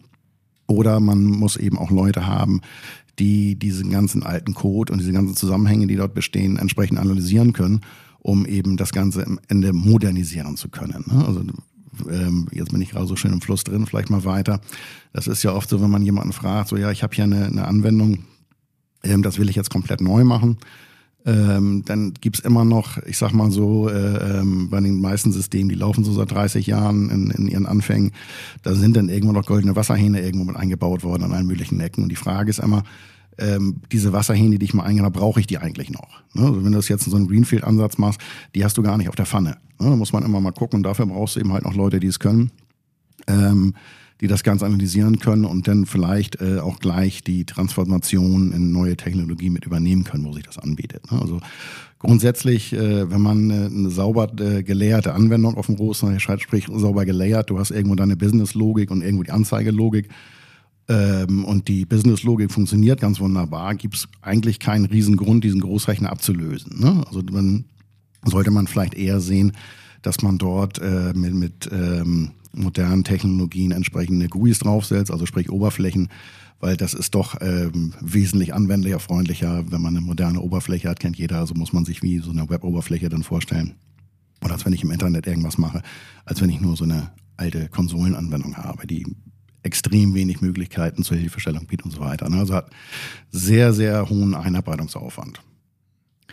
Oder 0.66 1.00
man 1.00 1.24
muss 1.24 1.56
eben 1.56 1.78
auch 1.78 1.90
Leute 1.90 2.26
haben, 2.26 2.62
die 3.18 3.56
diesen 3.56 3.90
ganzen 3.90 4.22
alten 4.22 4.54
Code 4.54 4.92
und 4.92 4.98
diese 4.98 5.12
ganzen 5.12 5.36
Zusammenhänge, 5.36 5.86
die 5.86 5.96
dort 5.96 6.14
bestehen, 6.14 6.58
entsprechend 6.58 6.98
analysieren 6.98 7.52
können, 7.52 7.82
um 8.26 8.44
eben 8.44 8.76
das 8.76 8.90
Ganze 8.90 9.24
am 9.24 9.38
Ende 9.46 9.72
modernisieren 9.72 10.56
zu 10.56 10.68
können. 10.68 11.04
Ne? 11.06 11.24
Also 11.24 11.42
ähm, 12.10 12.48
jetzt 12.50 12.72
bin 12.72 12.80
ich 12.80 12.90
gerade 12.90 13.06
so 13.06 13.14
schön 13.14 13.32
im 13.32 13.40
Fluss 13.40 13.62
drin, 13.62 13.86
vielleicht 13.86 14.10
mal 14.10 14.24
weiter. 14.24 14.60
Das 15.12 15.28
ist 15.28 15.44
ja 15.44 15.52
oft 15.52 15.68
so, 15.68 15.80
wenn 15.80 15.90
man 15.90 16.02
jemanden 16.02 16.32
fragt, 16.32 16.68
so 16.68 16.76
ja, 16.76 16.90
ich 16.90 17.04
habe 17.04 17.14
hier 17.14 17.22
eine, 17.22 17.46
eine 17.46 17.68
Anwendung, 17.68 18.24
ähm, 19.04 19.22
das 19.22 19.38
will 19.38 19.48
ich 19.48 19.54
jetzt 19.54 19.70
komplett 19.70 20.00
neu 20.00 20.24
machen. 20.24 20.58
Ähm, 21.24 21.84
dann 21.86 22.14
gibt's 22.14 22.40
immer 22.40 22.64
noch, 22.64 22.98
ich 23.04 23.16
sag 23.16 23.32
mal 23.32 23.52
so, 23.52 23.88
äh, 23.88 24.38
ähm, 24.40 24.70
bei 24.70 24.80
den 24.80 25.00
meisten 25.00 25.30
Systemen, 25.30 25.68
die 25.68 25.76
laufen 25.76 26.02
so 26.02 26.12
seit 26.12 26.32
30 26.32 26.66
Jahren 26.66 27.10
in, 27.10 27.30
in 27.30 27.46
ihren 27.46 27.66
Anfängen, 27.66 28.10
da 28.64 28.74
sind 28.74 28.96
dann 28.96 29.08
irgendwo 29.08 29.32
noch 29.32 29.46
goldene 29.46 29.76
Wasserhähne 29.76 30.20
irgendwo 30.20 30.46
mit 30.46 30.56
eingebaut 30.56 31.04
worden 31.04 31.22
an 31.22 31.32
allen 31.32 31.46
möglichen 31.46 31.78
Ecken. 31.78 32.02
Und 32.02 32.08
die 32.08 32.16
Frage 32.16 32.50
ist 32.50 32.58
immer, 32.58 32.82
ähm, 33.38 33.80
diese 33.92 34.12
Wasserhähne, 34.12 34.58
die 34.58 34.64
ich 34.64 34.74
mal 34.74 34.84
eingebaut 34.84 35.06
habe, 35.06 35.18
brauche 35.20 35.40
ich 35.40 35.46
die 35.46 35.58
eigentlich 35.58 35.90
noch? 35.90 36.22
Ne? 36.34 36.42
Also 36.42 36.64
wenn 36.64 36.72
du 36.72 36.78
das 36.78 36.88
jetzt 36.88 37.06
in 37.06 37.10
so 37.10 37.16
einen 37.16 37.28
Greenfield-Ansatz 37.28 37.98
machst, 37.98 38.20
die 38.54 38.64
hast 38.64 38.76
du 38.76 38.82
gar 38.82 38.96
nicht 38.98 39.08
auf 39.08 39.16
der 39.16 39.26
Pfanne. 39.26 39.58
Ne? 39.78 39.90
Da 39.90 39.96
muss 39.96 40.12
man 40.12 40.24
immer 40.24 40.40
mal 40.40 40.52
gucken 40.52 40.78
und 40.78 40.82
dafür 40.82 41.06
brauchst 41.06 41.36
du 41.36 41.40
eben 41.40 41.52
halt 41.52 41.64
noch 41.64 41.74
Leute, 41.74 42.00
die 42.00 42.08
es 42.08 42.18
können. 42.18 42.50
Ähm, 43.26 43.74
die 44.20 44.28
das 44.28 44.42
Ganze 44.42 44.64
analysieren 44.64 45.18
können 45.18 45.44
und 45.44 45.68
dann 45.68 45.84
vielleicht 45.84 46.40
äh, 46.40 46.58
auch 46.58 46.78
gleich 46.78 47.22
die 47.22 47.44
Transformation 47.44 48.52
in 48.52 48.72
neue 48.72 48.96
Technologie 48.96 49.50
mit 49.50 49.66
übernehmen 49.66 50.04
können, 50.04 50.24
wo 50.24 50.32
sich 50.32 50.44
das 50.44 50.58
anbietet. 50.58 51.10
Ne? 51.10 51.20
Also 51.20 51.40
grundsätzlich, 51.98 52.72
äh, 52.72 53.10
wenn 53.10 53.20
man 53.20 53.50
äh, 53.50 53.66
eine 53.66 53.90
sauber 53.90 54.32
äh, 54.40 54.62
gelehrte 54.62 55.12
Anwendung 55.12 55.56
auf 55.56 55.66
dem 55.66 55.76
schreibt, 56.18 56.42
sprich 56.42 56.66
sauber 56.72 57.04
gelayert, 57.04 57.50
du 57.50 57.58
hast 57.58 57.70
irgendwo 57.70 57.94
deine 57.94 58.16
Business-Logik 58.16 58.90
und 58.90 59.02
irgendwo 59.02 59.22
die 59.22 59.32
Anzeigelogik 59.32 60.08
ähm, 60.88 61.44
und 61.44 61.68
die 61.68 61.84
Business-Logik 61.84 62.52
funktioniert 62.52 63.00
ganz 63.00 63.20
wunderbar, 63.20 63.74
gibt 63.74 63.96
es 63.96 64.08
eigentlich 64.22 64.58
keinen 64.58 64.86
Riesengrund, 64.86 65.42
diesen 65.42 65.60
Großrechner 65.60 66.10
abzulösen. 66.10 66.78
Ne? 66.80 67.02
Also 67.06 67.22
dann 67.22 67.64
sollte 68.24 68.50
man 68.50 68.66
vielleicht 68.66 68.94
eher 68.94 69.20
sehen, 69.20 69.52
dass 70.02 70.22
man 70.22 70.38
dort 70.38 70.78
äh, 70.78 71.12
mit, 71.14 71.34
mit 71.34 71.68
ähm, 71.72 72.30
modernen 72.52 73.04
Technologien 73.04 73.72
entsprechende 73.72 74.28
GUIs 74.28 74.60
draufsetzt, 74.60 75.10
also 75.10 75.26
sprich 75.26 75.50
Oberflächen, 75.50 76.08
weil 76.60 76.76
das 76.76 76.94
ist 76.94 77.14
doch 77.14 77.36
ähm, 77.40 77.92
wesentlich 78.00 78.54
anwendlicher, 78.54 79.00
freundlicher, 79.00 79.70
wenn 79.70 79.82
man 79.82 79.96
eine 79.96 80.04
moderne 80.04 80.40
Oberfläche 80.40 80.88
hat, 80.88 81.00
kennt 81.00 81.18
jeder, 81.18 81.38
also 81.38 81.54
muss 81.54 81.72
man 81.72 81.84
sich 81.84 82.02
wie 82.02 82.18
so 82.18 82.30
eine 82.30 82.48
Web-Oberfläche 82.48 83.08
dann 83.08 83.22
vorstellen. 83.22 83.74
Oder 84.42 84.54
als 84.54 84.64
wenn 84.64 84.72
ich 84.72 84.82
im 84.82 84.90
Internet 84.90 85.26
irgendwas 85.26 85.58
mache, 85.58 85.82
als 86.24 86.40
wenn 86.40 86.50
ich 86.50 86.60
nur 86.60 86.76
so 86.76 86.84
eine 86.84 87.10
alte 87.36 87.68
Konsolenanwendung 87.68 88.56
habe, 88.56 88.86
die 88.86 89.04
extrem 89.66 90.14
wenig 90.14 90.40
Möglichkeiten 90.40 91.02
zur 91.02 91.16
Hilfestellung 91.16 91.66
bietet 91.66 91.86
und 91.86 91.92
so 91.92 92.00
weiter. 92.00 92.28
Ne? 92.30 92.38
Also 92.38 92.54
hat 92.54 92.70
sehr, 93.30 93.72
sehr 93.72 94.08
hohen 94.08 94.34
Einarbeitungsaufwand. 94.34 95.40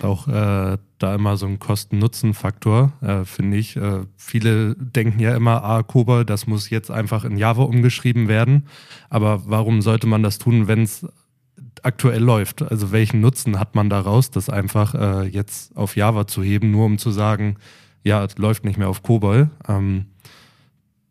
Auch 0.02 0.28
äh, 0.28 0.78
da 0.98 1.16
immer 1.16 1.38
so 1.38 1.46
ein 1.46 1.60
Kosten-Nutzen-Faktor, 1.60 2.94
äh, 3.02 3.26
finde 3.26 3.58
ich. 3.58 3.76
Äh, 3.76 4.06
viele 4.18 4.76
denken 4.76 5.20
ja 5.20 5.36
immer, 5.36 5.64
ah, 5.64 5.84
Cobol, 5.84 6.26
das 6.26 6.48
muss 6.48 6.70
jetzt 6.70 6.90
einfach 6.90 7.26
in 7.26 7.38
Java 7.38 7.64
umgeschrieben 7.64 8.28
werden. 8.28 8.68
Aber 9.10 9.44
warum 9.46 9.82
sollte 9.82 10.08
man 10.08 10.24
das 10.24 10.40
tun, 10.40 10.68
wenn 10.68 10.82
es 10.82 11.06
aktuell 11.84 12.24
läuft? 12.24 12.64
Also 12.64 12.92
welchen 12.92 13.22
Nutzen 13.22 13.60
hat 13.60 13.76
man 13.76 13.90
daraus, 13.90 14.32
das 14.32 14.50
einfach 14.50 14.96
äh, 14.96 15.28
jetzt 15.28 15.78
auf 15.78 15.96
Java 15.96 16.26
zu 16.26 16.42
heben, 16.42 16.72
nur 16.72 16.86
um 16.86 16.98
zu 16.98 17.12
sagen, 17.12 17.58
ja, 18.04 18.24
es 18.24 18.38
läuft 18.38 18.66
nicht 18.66 18.78
mehr 18.78 18.90
auf 18.90 19.04
Cobol? 19.04 19.52
Ähm, 19.68 20.06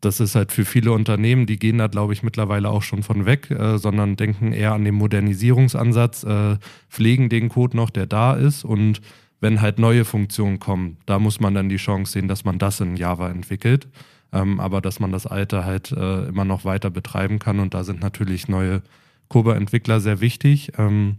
das 0.05 0.19
ist 0.19 0.35
halt 0.35 0.51
für 0.51 0.65
viele 0.65 0.91
Unternehmen, 0.91 1.45
die 1.45 1.57
gehen 1.57 1.77
da, 1.77 1.87
glaube 1.87 2.13
ich, 2.13 2.23
mittlerweile 2.23 2.69
auch 2.69 2.81
schon 2.81 3.03
von 3.03 3.25
weg, 3.25 3.49
äh, 3.51 3.77
sondern 3.77 4.15
denken 4.15 4.51
eher 4.51 4.73
an 4.73 4.85
den 4.85 4.95
Modernisierungsansatz, 4.95 6.23
äh, 6.23 6.57
pflegen 6.89 7.29
den 7.29 7.49
Code 7.49 7.77
noch, 7.77 7.89
der 7.89 8.05
da 8.05 8.33
ist 8.33 8.63
und 8.63 9.01
wenn 9.39 9.61
halt 9.61 9.77
neue 9.77 10.05
Funktionen 10.05 10.59
kommen, 10.59 10.97
da 11.05 11.19
muss 11.19 11.39
man 11.39 11.53
dann 11.53 11.67
die 11.67 11.75
Chance 11.75 12.13
sehen, 12.13 12.27
dass 12.27 12.45
man 12.45 12.59
das 12.59 12.79
in 12.79 12.95
Java 12.95 13.29
entwickelt, 13.29 13.87
ähm, 14.31 14.59
aber 14.59 14.79
dass 14.79 14.99
man 14.99 15.11
das 15.11 15.27
alte 15.27 15.65
halt 15.65 15.91
äh, 15.91 16.27
immer 16.27 16.45
noch 16.45 16.63
weiter 16.65 16.89
betreiben 16.89 17.39
kann 17.39 17.59
und 17.59 17.73
da 17.73 17.83
sind 17.83 18.01
natürlich 18.01 18.47
neue 18.47 18.81
Koba-Entwickler 19.27 19.99
sehr 19.99 20.21
wichtig. 20.21 20.71
Ähm, 20.77 21.17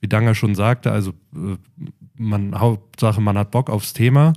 wie 0.00 0.08
Danger 0.08 0.34
schon 0.34 0.54
sagte, 0.54 0.92
also 0.92 1.12
äh, 1.34 1.56
man, 2.16 2.58
Hauptsache 2.58 3.20
man 3.20 3.38
hat 3.38 3.50
Bock 3.50 3.70
aufs 3.70 3.92
Thema. 3.92 4.34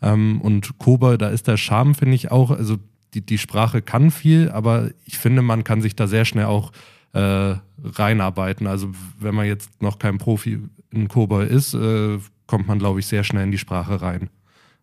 Ähm, 0.00 0.40
und 0.40 0.78
Koba, 0.78 1.16
da 1.16 1.28
ist 1.28 1.48
der 1.48 1.56
Charme, 1.56 1.94
finde 1.94 2.14
ich 2.14 2.30
auch, 2.30 2.52
also 2.52 2.76
die, 3.14 3.20
die 3.20 3.38
Sprache 3.38 3.82
kann 3.82 4.10
viel, 4.10 4.50
aber 4.50 4.90
ich 5.04 5.18
finde, 5.18 5.42
man 5.42 5.64
kann 5.64 5.82
sich 5.82 5.96
da 5.96 6.06
sehr 6.06 6.24
schnell 6.24 6.46
auch 6.46 6.72
äh, 7.12 7.54
reinarbeiten. 7.82 8.66
Also 8.66 8.90
wenn 9.18 9.34
man 9.34 9.46
jetzt 9.46 9.82
noch 9.82 9.98
kein 9.98 10.18
Profi 10.18 10.60
in 10.90 11.08
COBOL 11.08 11.46
ist, 11.46 11.74
äh, 11.74 12.18
kommt 12.46 12.68
man, 12.68 12.78
glaube 12.78 13.00
ich, 13.00 13.06
sehr 13.06 13.24
schnell 13.24 13.44
in 13.44 13.50
die 13.50 13.58
Sprache 13.58 14.00
rein. 14.02 14.30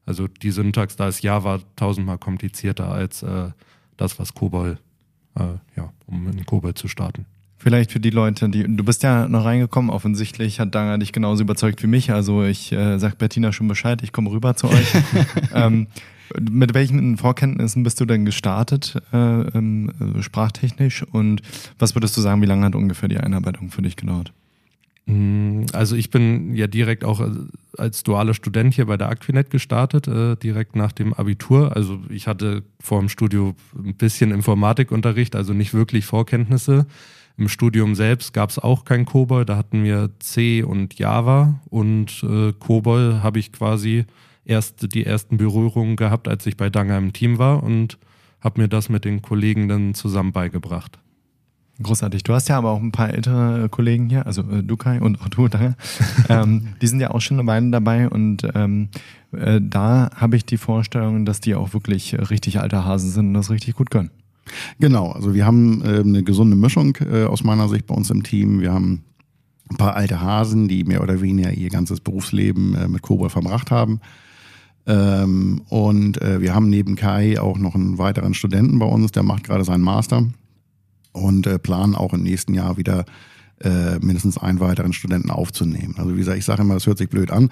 Also 0.06 0.28
die 0.28 0.52
Syntax, 0.52 0.96
da 0.96 1.08
ist 1.08 1.24
Java 1.24 1.60
tausendmal 1.76 2.18
komplizierter 2.18 2.90
als 2.90 3.24
äh, 3.24 3.50
das, 3.98 4.20
was 4.20 4.34
COBOL, 4.34 4.78
äh, 5.36 5.42
ja, 5.76 5.94
um 6.06 6.28
in 6.28 6.46
COBOL 6.46 6.74
zu 6.76 6.88
starten. 6.88 7.26
Vielleicht 7.58 7.92
für 7.92 8.00
die 8.00 8.10
Leute, 8.10 8.50
die 8.50 8.64
du 8.64 8.84
bist 8.84 9.04
ja 9.04 9.28
noch 9.28 9.46
reingekommen, 9.46 9.90
offensichtlich 9.90 10.60
hat 10.60 10.76
Danger 10.76 10.98
dich 10.98 11.14
genauso 11.14 11.44
überzeugt 11.44 11.82
wie 11.84 11.88
mich. 11.88 12.12
Also 12.12 12.44
ich 12.44 12.72
äh, 12.72 13.00
sag 13.00 13.18
Bettina 13.18 13.52
schon 13.52 13.68
Bescheid, 13.68 14.04
ich 14.04 14.12
komme 14.12 14.30
rüber 14.30 14.56
zu 14.56 14.70
euch. 14.70 14.94
ähm, 15.54 15.88
mit 16.40 16.74
welchen 16.74 17.18
Vorkenntnissen 17.18 17.84
bist 17.84 18.00
du 18.02 18.06
denn 18.06 18.26
gestartet, 18.26 18.96
äh, 19.14 19.18
ähm, 19.18 19.92
sprachtechnisch? 20.20 21.04
Und 21.04 21.42
was 21.80 21.96
würdest 21.96 22.18
du 22.18 22.22
sagen, 22.22 22.42
wie 22.42 22.48
lange 22.48 22.66
hat 22.66 22.76
ungefähr 22.76 23.10
die 23.10 23.18
Einarbeitung 23.18 23.70
für 23.70 23.82
dich 23.82 23.96
gedauert? 23.96 24.34
Mm, 25.06 25.66
also 25.74 25.96
ich 25.96 26.10
bin 26.10 26.56
ja 26.56 26.68
direkt 26.68 27.04
auch 27.04 27.26
als 27.78 28.04
dualer 28.04 28.34
Student 28.34 28.74
hier 28.74 28.86
bei 28.86 28.98
der 28.98 29.10
Aquinet 29.10 29.50
gestartet, 29.50 30.08
äh, 30.08 30.36
direkt 30.36 30.76
nach 30.76 30.92
dem 30.92 31.14
Abitur. 31.14 31.76
Also 31.76 32.00
ich 32.10 32.28
hatte 32.28 32.64
vor 32.80 33.00
dem 33.00 33.10
Studio 33.10 33.56
ein 33.76 33.96
bisschen 33.96 34.32
Informatikunterricht, 34.32 35.36
also 35.36 35.54
nicht 35.54 35.74
wirklich 35.74 36.06
Vorkenntnisse. 36.06 36.86
Im 37.38 37.50
Studium 37.50 37.96
selbst 37.96 38.34
gab 38.34 38.50
es 38.50 38.60
auch 38.60 38.86
kein 38.86 39.06
COBOL, 39.06 39.46
da 39.46 39.58
hatten 39.58 39.84
wir 39.84 40.10
C 40.20 40.64
und 40.64 40.98
Java 40.98 41.60
und 41.70 42.24
äh, 42.24 42.54
COBOL 42.54 43.22
habe 43.24 43.40
ich 43.40 43.52
quasi 43.52 44.06
erst 44.46 44.94
die 44.94 45.06
ersten 45.06 45.38
Berührungen 45.38 45.98
gehabt, 45.98 46.28
als 46.28 46.46
ich 46.46 46.56
bei 46.56 46.70
Danger 46.70 46.98
im 46.98 47.12
Team 47.12 47.38
war 47.38 47.62
und 47.64 47.98
habe 48.40 48.62
mir 48.62 48.68
das 48.70 48.90
mit 48.90 49.04
den 49.04 49.22
Kollegen 49.22 49.68
dann 49.68 49.94
zusammen 49.96 50.32
beigebracht. 50.32 51.00
Großartig. 51.82 52.24
Du 52.24 52.34
hast 52.34 52.48
ja 52.48 52.58
aber 52.58 52.70
auch 52.72 52.80
ein 52.80 52.94
paar 52.94 53.10
ältere 53.10 53.68
Kollegen 53.68 54.08
hier, 54.08 54.26
also 54.26 54.44
äh, 54.44 54.64
Dukai 54.64 55.02
und 55.02 55.20
auch 55.20 55.28
du, 55.28 55.50
Danger. 55.50 55.76
ähm, 56.30 56.70
die 56.82 56.88
sind 56.88 57.02
ja 57.02 57.12
auch 57.12 57.20
schon 57.20 57.38
eine 57.38 57.48
Weile 57.48 57.70
dabei 57.70 58.08
und 58.08 58.48
ähm, 58.56 58.88
äh, 59.34 59.60
da 59.62 60.10
habe 60.16 60.38
ich 60.38 60.46
die 60.46 60.58
Vorstellung, 60.58 61.26
dass 61.26 61.42
die 61.42 61.54
auch 61.54 61.74
wirklich 61.74 62.18
richtig 62.30 62.62
alte 62.62 62.86
Hasen 62.86 63.10
sind 63.10 63.28
und 63.28 63.34
das 63.34 63.50
richtig 63.50 63.76
gut 63.76 63.92
können. 63.92 64.12
Genau, 64.80 65.12
also 65.12 65.34
wir 65.34 65.46
haben 65.46 65.82
äh, 65.84 66.00
eine 66.00 66.24
gesunde 66.24 66.56
Mischung 66.56 66.98
äh, 67.02 67.26
aus 67.26 67.44
meiner 67.44 67.68
Sicht 67.70 67.86
bei 67.88 67.96
uns 67.96 68.10
im 68.10 68.24
Team. 68.24 68.62
Wir 68.62 68.74
haben 68.74 69.04
ein 69.70 69.78
paar 69.78 69.96
alte 69.96 70.22
Hasen, 70.22 70.68
die 70.68 70.84
mehr 70.84 71.02
oder 71.02 71.22
weniger 71.22 71.52
ihr 71.52 71.70
ganzes 71.70 72.00
Berufsleben 72.00 72.76
äh, 72.76 72.88
mit 72.88 73.02
Kobold 73.02 73.32
verbracht 73.32 73.72
haben. 73.72 74.00
Ähm, 74.88 75.62
und 75.70 76.22
äh, 76.22 76.42
wir 76.42 76.54
haben 76.54 76.70
neben 76.70 76.96
Kai 76.96 77.40
auch 77.40 77.58
noch 77.58 77.74
einen 77.76 77.98
weiteren 77.98 78.34
Studenten 78.34 78.78
bei 78.78 78.86
uns, 78.86 79.12
der 79.12 79.24
macht 79.24 79.44
gerade 79.44 79.64
seinen 79.64 79.84
Master 79.84 80.28
und 81.12 81.48
äh, 81.48 81.58
planen 81.58 81.96
auch 81.96 82.14
im 82.14 82.22
nächsten 82.22 82.54
Jahr 82.54 82.78
wieder 82.78 83.06
äh, 83.62 84.00
mindestens 84.00 84.38
einen 84.38 84.60
weiteren 84.60 84.94
Studenten 84.94 85.30
aufzunehmen. 85.30 85.96
Also 85.98 86.14
wie 86.14 86.18
gesagt, 86.18 86.38
ich 86.38 86.46
sage 86.46 86.62
immer, 86.62 86.74
das 86.74 86.88
hört 86.88 86.98
sich 86.98 87.10
blöd 87.10 87.32
an, 87.32 87.50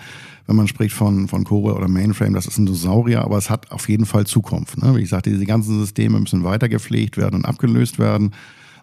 wenn 0.48 0.56
man 0.56 0.68
spricht 0.68 0.94
von, 0.94 1.28
von 1.28 1.44
Cobol 1.44 1.74
oder 1.74 1.88
Mainframe, 1.88 2.34
das 2.34 2.46
ist 2.46 2.58
ein 2.58 2.66
Dinosaurier, 2.66 3.22
aber 3.22 3.38
es 3.38 3.50
hat 3.50 3.72
auf 3.72 3.88
jeden 3.88 4.06
Fall 4.06 4.26
Zukunft. 4.26 4.78
Ne? 4.82 4.96
Wie 4.96 5.02
ich 5.02 5.10
sagte, 5.10 5.30
diese 5.30 5.46
ganzen 5.46 5.80
Systeme 5.80 6.20
müssen 6.20 6.44
weiter 6.44 6.68
gepflegt 6.68 7.18
werden 7.18 7.36
und 7.36 7.46
abgelöst 7.46 8.00
werden. 8.00 8.32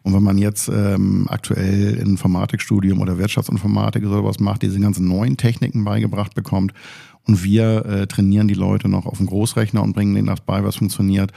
Und 0.03 0.15
wenn 0.15 0.23
man 0.23 0.39
jetzt 0.39 0.69
ähm, 0.69 1.27
aktuell 1.29 1.97
Informatikstudium 1.97 3.01
oder 3.01 3.19
Wirtschaftsinformatik 3.19 4.03
oder 4.05 4.17
sowas 4.17 4.41
macht, 4.41 4.63
diese 4.63 4.81
ganzen 4.81 5.07
neuen 5.07 5.37
Techniken 5.37 5.85
beigebracht 5.85 6.35
bekommt 6.35 6.73
und 7.27 7.45
wir 7.45 7.85
äh, 7.85 8.07
trainieren 8.07 8.49
die 8.49 8.55
Leute 8.55 8.89
noch 8.89 9.05
auf 9.05 9.19
dem 9.19 9.27
Großrechner 9.27 9.83
und 9.83 9.93
bringen 9.93 10.15
denen 10.15 10.29
das 10.29 10.41
bei, 10.41 10.65
was 10.65 10.77
funktioniert, 10.77 11.33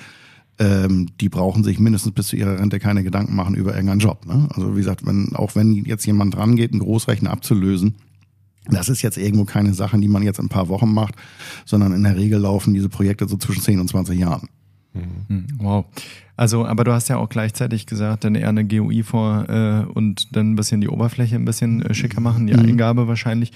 ähm, 0.60 1.08
die 1.20 1.30
brauchen 1.30 1.64
sich 1.64 1.80
mindestens 1.80 2.14
bis 2.14 2.28
zu 2.28 2.36
ihrer 2.36 2.60
Rente 2.60 2.80
keine 2.80 3.04
Gedanken 3.04 3.36
machen 3.36 3.56
über 3.56 3.72
irgendeinen 3.72 4.00
Job. 4.00 4.26
Ne? 4.26 4.48
Also 4.54 4.74
wie 4.74 4.80
gesagt, 4.80 5.06
wenn, 5.06 5.36
auch 5.36 5.56
wenn 5.56 5.74
jetzt 5.74 6.06
jemand 6.06 6.36
dran 6.36 6.56
geht, 6.56 6.72
einen 6.72 6.82
Großrechner 6.82 7.32
abzulösen, 7.32 7.96
das 8.66 8.88
ist 8.88 9.02
jetzt 9.02 9.18
irgendwo 9.18 9.46
keine 9.46 9.74
Sache, 9.74 10.00
die 10.00 10.08
man 10.08 10.24
jetzt 10.24 10.40
in 10.40 10.46
ein 10.46 10.50
paar 10.50 10.70
Wochen 10.70 10.94
macht, 10.94 11.16
sondern 11.66 11.92
in 11.92 12.04
der 12.04 12.16
Regel 12.16 12.40
laufen 12.40 12.74
diese 12.74 12.90
Projekte 12.90 13.28
so 13.28 13.36
zwischen 13.38 13.62
10 13.62 13.80
und 13.80 13.90
20 13.90 14.18
Jahren. 14.18 14.48
Mhm. 14.94 15.48
Wow. 15.58 15.86
Also, 16.36 16.66
aber 16.66 16.84
du 16.84 16.94
hast 16.94 17.10
ja 17.10 17.18
auch 17.18 17.30
gleichzeitig 17.30 17.86
gesagt, 17.86 18.24
dann 18.24 18.36
eher 18.36 18.50
eine 18.50 18.66
GUI 18.66 19.04
vor 19.04 19.50
äh, 19.50 19.86
und 19.92 20.36
dann 20.36 20.52
ein 20.52 20.56
bisschen 20.56 20.82
die 20.82 20.88
Oberfläche 20.88 21.36
ein 21.36 21.46
bisschen 21.46 21.82
äh, 21.82 21.94
schicker 21.94 22.22
machen, 22.22 22.48
die 22.48 22.54
mhm. 22.54 22.60
Eingabe 22.60 23.08
wahrscheinlich. 23.08 23.52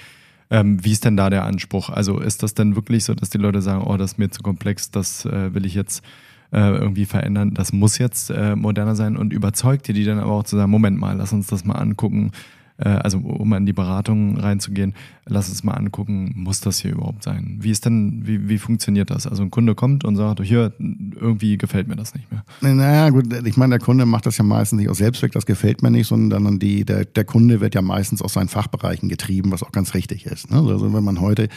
Ähm, 0.49 0.83
wie 0.83 0.91
ist 0.91 1.03
denn 1.05 1.17
da 1.17 1.29
der 1.29 1.43
Anspruch? 1.43 1.89
Also 1.89 2.19
ist 2.19 2.43
das 2.43 2.53
denn 2.53 2.75
wirklich 2.75 3.03
so, 3.03 3.13
dass 3.13 3.29
die 3.29 3.37
Leute 3.37 3.61
sagen, 3.61 3.83
oh, 3.85 3.97
das 3.97 4.13
ist 4.13 4.17
mir 4.17 4.29
zu 4.29 4.43
komplex, 4.43 4.91
das 4.91 5.25
äh, 5.25 5.53
will 5.53 5.65
ich 5.65 5.73
jetzt 5.73 6.03
äh, 6.51 6.59
irgendwie 6.59 7.05
verändern. 7.05 7.53
Das 7.53 7.73
muss 7.73 7.97
jetzt 7.97 8.29
äh, 8.29 8.55
moderner 8.55 8.95
sein 8.95 9.17
und 9.17 9.33
überzeugt 9.33 9.87
ihr 9.89 9.95
die 9.95 10.05
dann 10.05 10.19
aber 10.19 10.31
auch 10.31 10.43
zu 10.43 10.55
sagen, 10.55 10.71
Moment 10.71 10.97
mal, 10.97 11.15
lass 11.15 11.33
uns 11.33 11.47
das 11.47 11.65
mal 11.65 11.75
angucken 11.75 12.31
äh, 12.77 12.89
also 12.89 13.17
um 13.17 13.53
in 13.53 13.65
die 13.65 13.73
Beratung 13.73 14.37
reinzugehen, 14.37 14.93
lass 15.25 15.49
uns 15.49 15.63
mal 15.63 15.73
angucken, 15.73 16.31
muss 16.35 16.61
das 16.61 16.79
hier 16.79 16.91
überhaupt 16.91 17.23
sein? 17.23 17.57
Wie 17.59 17.71
ist 17.71 17.85
denn, 17.85 18.21
wie, 18.25 18.49
wie 18.49 18.57
funktioniert 18.57 19.09
das? 19.09 19.27
Also 19.27 19.43
ein 19.43 19.51
Kunde 19.51 19.75
kommt 19.75 20.05
und 20.05 20.15
sagt, 20.15 20.41
hier, 20.43 20.73
irgendwie 20.79 21.57
gefällt 21.57 21.87
mir 21.87 21.95
das 21.95 22.13
nicht 22.13 22.27
mehr. 22.31 22.43
Naja, 22.61 23.09
gut, 23.09 23.33
ich 23.45 23.57
meine, 23.57 23.77
der 23.77 23.85
Kunde 23.85 24.05
macht 24.05 24.25
das 24.25 24.37
ja 24.37 24.43
meistens 24.43 24.79
nicht 24.79 24.89
aus 24.89 24.97
Selbstzweck, 24.97 25.31
das 25.31 25.45
gefällt 25.45 25.81
mir 25.81 25.91
nicht, 25.91 26.07
sondern 26.07 26.59
die, 26.59 26.85
der, 26.85 27.05
der 27.05 27.25
Kunde 27.25 27.61
wird 27.61 27.75
ja 27.75 27.81
meistens 27.81 28.21
aus 28.21 28.33
seinen 28.33 28.49
Fachbereichen 28.49 29.09
getrieben, 29.09 29.51
was 29.51 29.63
auch 29.63 29.71
ganz 29.71 29.93
richtig 29.93 30.25
ist. 30.25 30.51
Ne? 30.51 30.57
Also 30.57 30.93
wenn 30.93 31.03
man 31.03 31.19
heute 31.19 31.49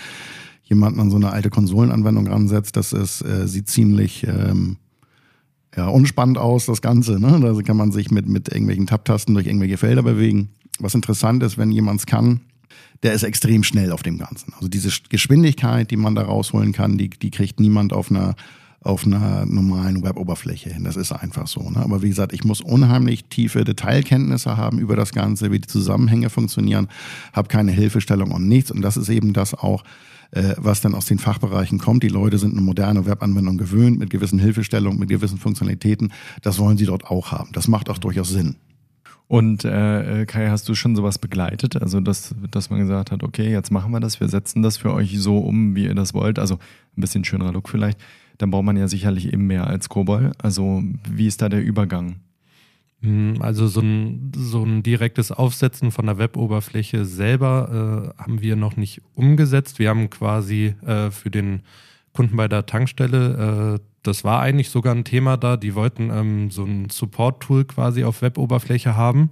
jemanden 0.71 1.01
an 1.01 1.11
so 1.11 1.17
eine 1.17 1.31
alte 1.31 1.51
Konsolenanwendung 1.51 2.27
ransetzt, 2.27 2.77
das 2.77 2.95
ist, 2.95 3.21
äh, 3.23 3.47
sieht 3.47 3.69
ziemlich 3.69 4.27
ähm, 4.27 4.79
ja, 5.77 5.89
unspannend 5.89 6.39
aus, 6.39 6.65
das 6.65 6.81
Ganze. 6.81 7.21
Ne? 7.21 7.39
Da 7.41 7.61
kann 7.63 7.77
man 7.77 7.93
sich 7.93 8.11
mit, 8.11 8.27
mit 8.27 8.49
irgendwelchen 8.49 8.87
Tab-Tasten 8.87 9.35
durch 9.35 9.47
irgendwelche 9.47 9.77
Felder 9.77 10.03
bewegen 10.03 10.49
was 10.83 10.95
interessant 10.95 11.43
ist, 11.43 11.59
wenn 11.59 11.71
jemand 11.71 12.01
es 12.01 12.07
kann, 12.07 12.41
der 13.03 13.13
ist 13.13 13.23
extrem 13.23 13.63
schnell 13.63 13.93
auf 13.93 14.03
dem 14.03 14.19
Ganzen. 14.19 14.53
Also 14.55 14.69
diese 14.69 14.91
Geschwindigkeit, 15.09 15.91
die 15.91 15.97
man 15.97 16.15
da 16.15 16.23
rausholen 16.23 16.73
kann, 16.73 16.99
die, 16.99 17.11
die 17.11 17.31
kriegt 17.31 17.61
niemand 17.61 17.93
auf 17.93 18.11
einer 18.11 18.35
auf 18.83 19.05
einer 19.05 19.45
normalen 19.45 20.03
Web-Oberfläche 20.03 20.71
hin. 20.73 20.85
Das 20.85 20.97
ist 20.97 21.13
einfach 21.13 21.47
so. 21.47 21.69
Ne? 21.69 21.81
Aber 21.81 22.03
wie 22.03 22.09
gesagt, 22.09 22.33
ich 22.33 22.45
muss 22.45 22.63
unheimlich 22.63 23.27
tiefe 23.27 23.65
Detailkenntnisse 23.65 24.57
haben 24.57 24.79
über 24.79 24.97
das 24.97 25.13
Ganze, 25.13 25.53
wie 25.53 25.59
die 25.59 25.69
Zusammenhänge 25.69 26.31
funktionieren, 26.31 26.89
habe 27.33 27.49
keine 27.49 27.73
Hilfestellung 27.73 28.31
und 28.31 28.49
nichts. 28.49 28.71
Und 28.71 28.81
das 28.81 28.97
ist 28.97 29.11
eben 29.11 29.35
das 29.35 29.53
auch, 29.53 29.85
äh, 30.31 30.55
was 30.57 30.81
dann 30.81 30.95
aus 30.95 31.05
den 31.05 31.19
Fachbereichen 31.19 31.79
kommt. 31.79 32.03
Die 32.03 32.09
Leute 32.09 32.39
sind 32.39 32.53
eine 32.53 32.63
moderne 32.63 33.05
Webanwendung 33.05 33.59
gewöhnt 33.59 33.99
mit 33.99 34.09
gewissen 34.09 34.39
Hilfestellungen, 34.39 34.99
mit 34.99 35.11
gewissen 35.11 35.37
Funktionalitäten. 35.37 36.13
Das 36.41 36.59
wollen 36.59 36.79
sie 36.79 36.87
dort 36.87 37.05
auch 37.05 37.33
haben. 37.33 37.51
Das 37.53 37.69
macht 37.69 37.91
auch 37.91 37.99
durchaus 37.99 38.31
Sinn. 38.31 38.57
Und 39.29 39.65
äh, 39.65 40.25
Kai, 40.27 40.49
hast 40.49 40.69
du 40.69 40.75
schon 40.75 40.97
sowas 40.97 41.19
begleitet? 41.19 41.81
Also, 41.81 42.01
dass, 42.01 42.35
dass 42.51 42.71
man 42.71 42.81
gesagt 42.81 43.13
hat, 43.13 43.23
okay, 43.23 43.49
jetzt 43.49 43.71
machen 43.71 43.93
wir 43.93 44.01
das, 44.01 44.19
wir 44.19 44.29
setzen 44.29 44.63
das 44.63 44.79
für 44.79 44.93
euch 44.93 45.21
so 45.21 45.39
um, 45.39 45.77
wie 45.77 45.85
ihr 45.85 45.95
das 45.95 46.15
wollt. 46.15 46.39
Also 46.41 46.55
ein 46.97 47.01
bisschen 47.01 47.25
schönerer 47.25 47.53
Look 47.53 47.69
vielleicht. 47.69 47.99
Dann 48.41 48.51
braucht 48.51 48.65
man 48.65 48.77
ja 48.77 48.89
sicherlich 48.89 49.33
eben 49.33 49.47
mehr 49.47 49.67
als 49.67 49.89
Kobol. 49.89 50.33
Also, 50.39 50.83
wie 51.09 51.27
ist 51.27 51.43
da 51.43 51.49
der 51.49 51.63
Übergang? 51.63 52.17
Hm, 53.03 53.37
also 53.41 53.67
so 53.67 53.81
ein, 53.81 54.33
so 54.35 54.65
ein 54.65 54.83
direktes 54.83 55.33
Aufsetzen 55.33 55.91
von 55.91 56.07
der 56.07 56.19
Weboberfläche 56.19 57.05
selber 57.05 58.15
äh, 58.19 58.23
haben 58.23 58.41
wir 58.41 58.57
noch 58.57 58.77
nicht 58.77 59.03
umgesetzt. 59.15 59.79
Wir 59.79 59.89
haben 59.89 60.11
quasi 60.11 60.75
äh, 60.87 61.11
für 61.11 61.31
den 61.31 61.63
Kunden 62.13 62.37
bei 62.37 62.49
der 62.49 62.67
Tankstelle 62.67 63.79
äh, 63.79 63.85
das 64.03 64.25
war 64.25 64.41
eigentlich 64.41 64.71
sogar 64.71 64.95
ein 64.95 65.05
Thema 65.05 65.37
da. 65.37 65.57
Die 65.57 65.75
wollten 65.75 66.11
ähm, 66.11 66.51
so 66.51 66.65
ein 66.65 66.89
Support-Tool 66.91 67.65
quasi 67.65 68.05
auf 68.05 68.23
Web-Oberfläche 68.23 68.97
haben. 68.97 69.31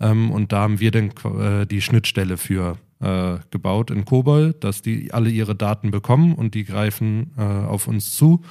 Ähm, 0.00 0.30
und 0.30 0.52
da 0.52 0.60
haben 0.62 0.80
wir 0.80 0.90
dann 0.90 1.12
äh, 1.40 1.66
die 1.66 1.80
Schnittstelle 1.80 2.36
für 2.36 2.78
äh, 3.00 3.38
gebaut 3.50 3.90
in 3.90 4.04
COBOL, 4.04 4.54
dass 4.54 4.82
die 4.82 5.12
alle 5.12 5.30
ihre 5.30 5.54
Daten 5.54 5.90
bekommen 5.90 6.34
und 6.34 6.54
die 6.54 6.64
greifen 6.64 7.32
äh, 7.36 7.42
auf 7.42 7.86
uns 7.86 8.14
zu 8.14 8.42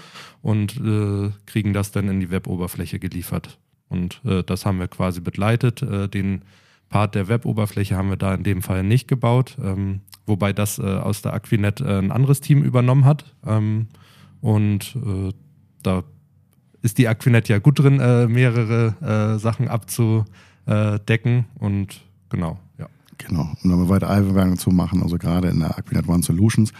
und 0.41 0.77
äh, 0.77 1.31
kriegen 1.45 1.73
das 1.73 1.91
dann 1.91 2.07
in 2.09 2.19
die 2.19 2.31
Web-Oberfläche 2.31 2.99
geliefert. 2.99 3.59
Und 3.89 4.21
äh, 4.25 4.43
das 4.43 4.65
haben 4.65 4.79
wir 4.79 4.87
quasi 4.87 5.21
begleitet. 5.21 5.81
Äh, 5.81 6.07
den 6.07 6.43
Part 6.89 7.15
der 7.15 7.27
Web-Oberfläche 7.27 7.97
haben 7.97 8.09
wir 8.09 8.17
da 8.17 8.33
in 8.33 8.43
dem 8.43 8.61
Fall 8.61 8.83
nicht 8.83 9.07
gebaut, 9.07 9.57
ähm, 9.61 10.01
wobei 10.25 10.53
das 10.53 10.79
aus 10.79 11.21
der 11.21 11.33
Aquinet 11.33 11.81
ein 11.81 12.11
anderes 12.11 12.39
Team 12.39 12.63
übernommen 12.63 13.03
hat. 13.03 13.35
Ähm, 13.45 13.87
und 14.39 14.95
da 15.83 16.03
ist 16.81 16.97
die 16.97 17.07
Aquinet 17.07 17.49
ja 17.49 17.59
gut 17.59 17.79
drin, 17.79 17.99
äh, 17.99 18.27
mehrere 18.27 19.35
äh, 19.35 19.39
Sachen 19.39 19.67
abzudecken 19.67 21.45
und 21.55 22.01
genau. 22.29 22.59
Genau, 23.17 23.49
um 23.63 23.69
da 23.69 23.89
weiter 23.89 24.09
Einwerbung 24.09 24.57
zu 24.57 24.69
machen, 24.69 25.01
also 25.01 25.17
gerade 25.17 25.49
in 25.49 25.59
der 25.59 25.77
Aquinet 25.77 26.07
One 26.07 26.23
Solutions 26.23 26.71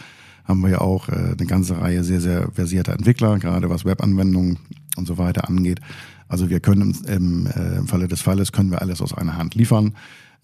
haben 0.44 0.60
wir 0.62 0.70
ja 0.70 0.80
auch 0.80 1.08
äh, 1.08 1.12
eine 1.12 1.46
ganze 1.46 1.78
Reihe 1.80 2.02
sehr, 2.04 2.20
sehr 2.20 2.50
versierter 2.52 2.94
Entwickler, 2.94 3.38
gerade 3.38 3.68
was 3.68 3.84
Webanwendungen 3.84 4.58
und 4.96 5.06
so 5.06 5.18
weiter 5.18 5.48
angeht. 5.48 5.80
Also 6.26 6.48
wir 6.48 6.60
können 6.60 6.96
im, 7.06 7.46
äh, 7.46 7.76
im 7.78 7.86
Falle 7.86 8.08
des 8.08 8.22
Falles 8.22 8.52
können 8.52 8.70
wir 8.70 8.80
alles 8.80 9.02
aus 9.02 9.12
einer 9.12 9.36
Hand 9.36 9.54
liefern. 9.54 9.94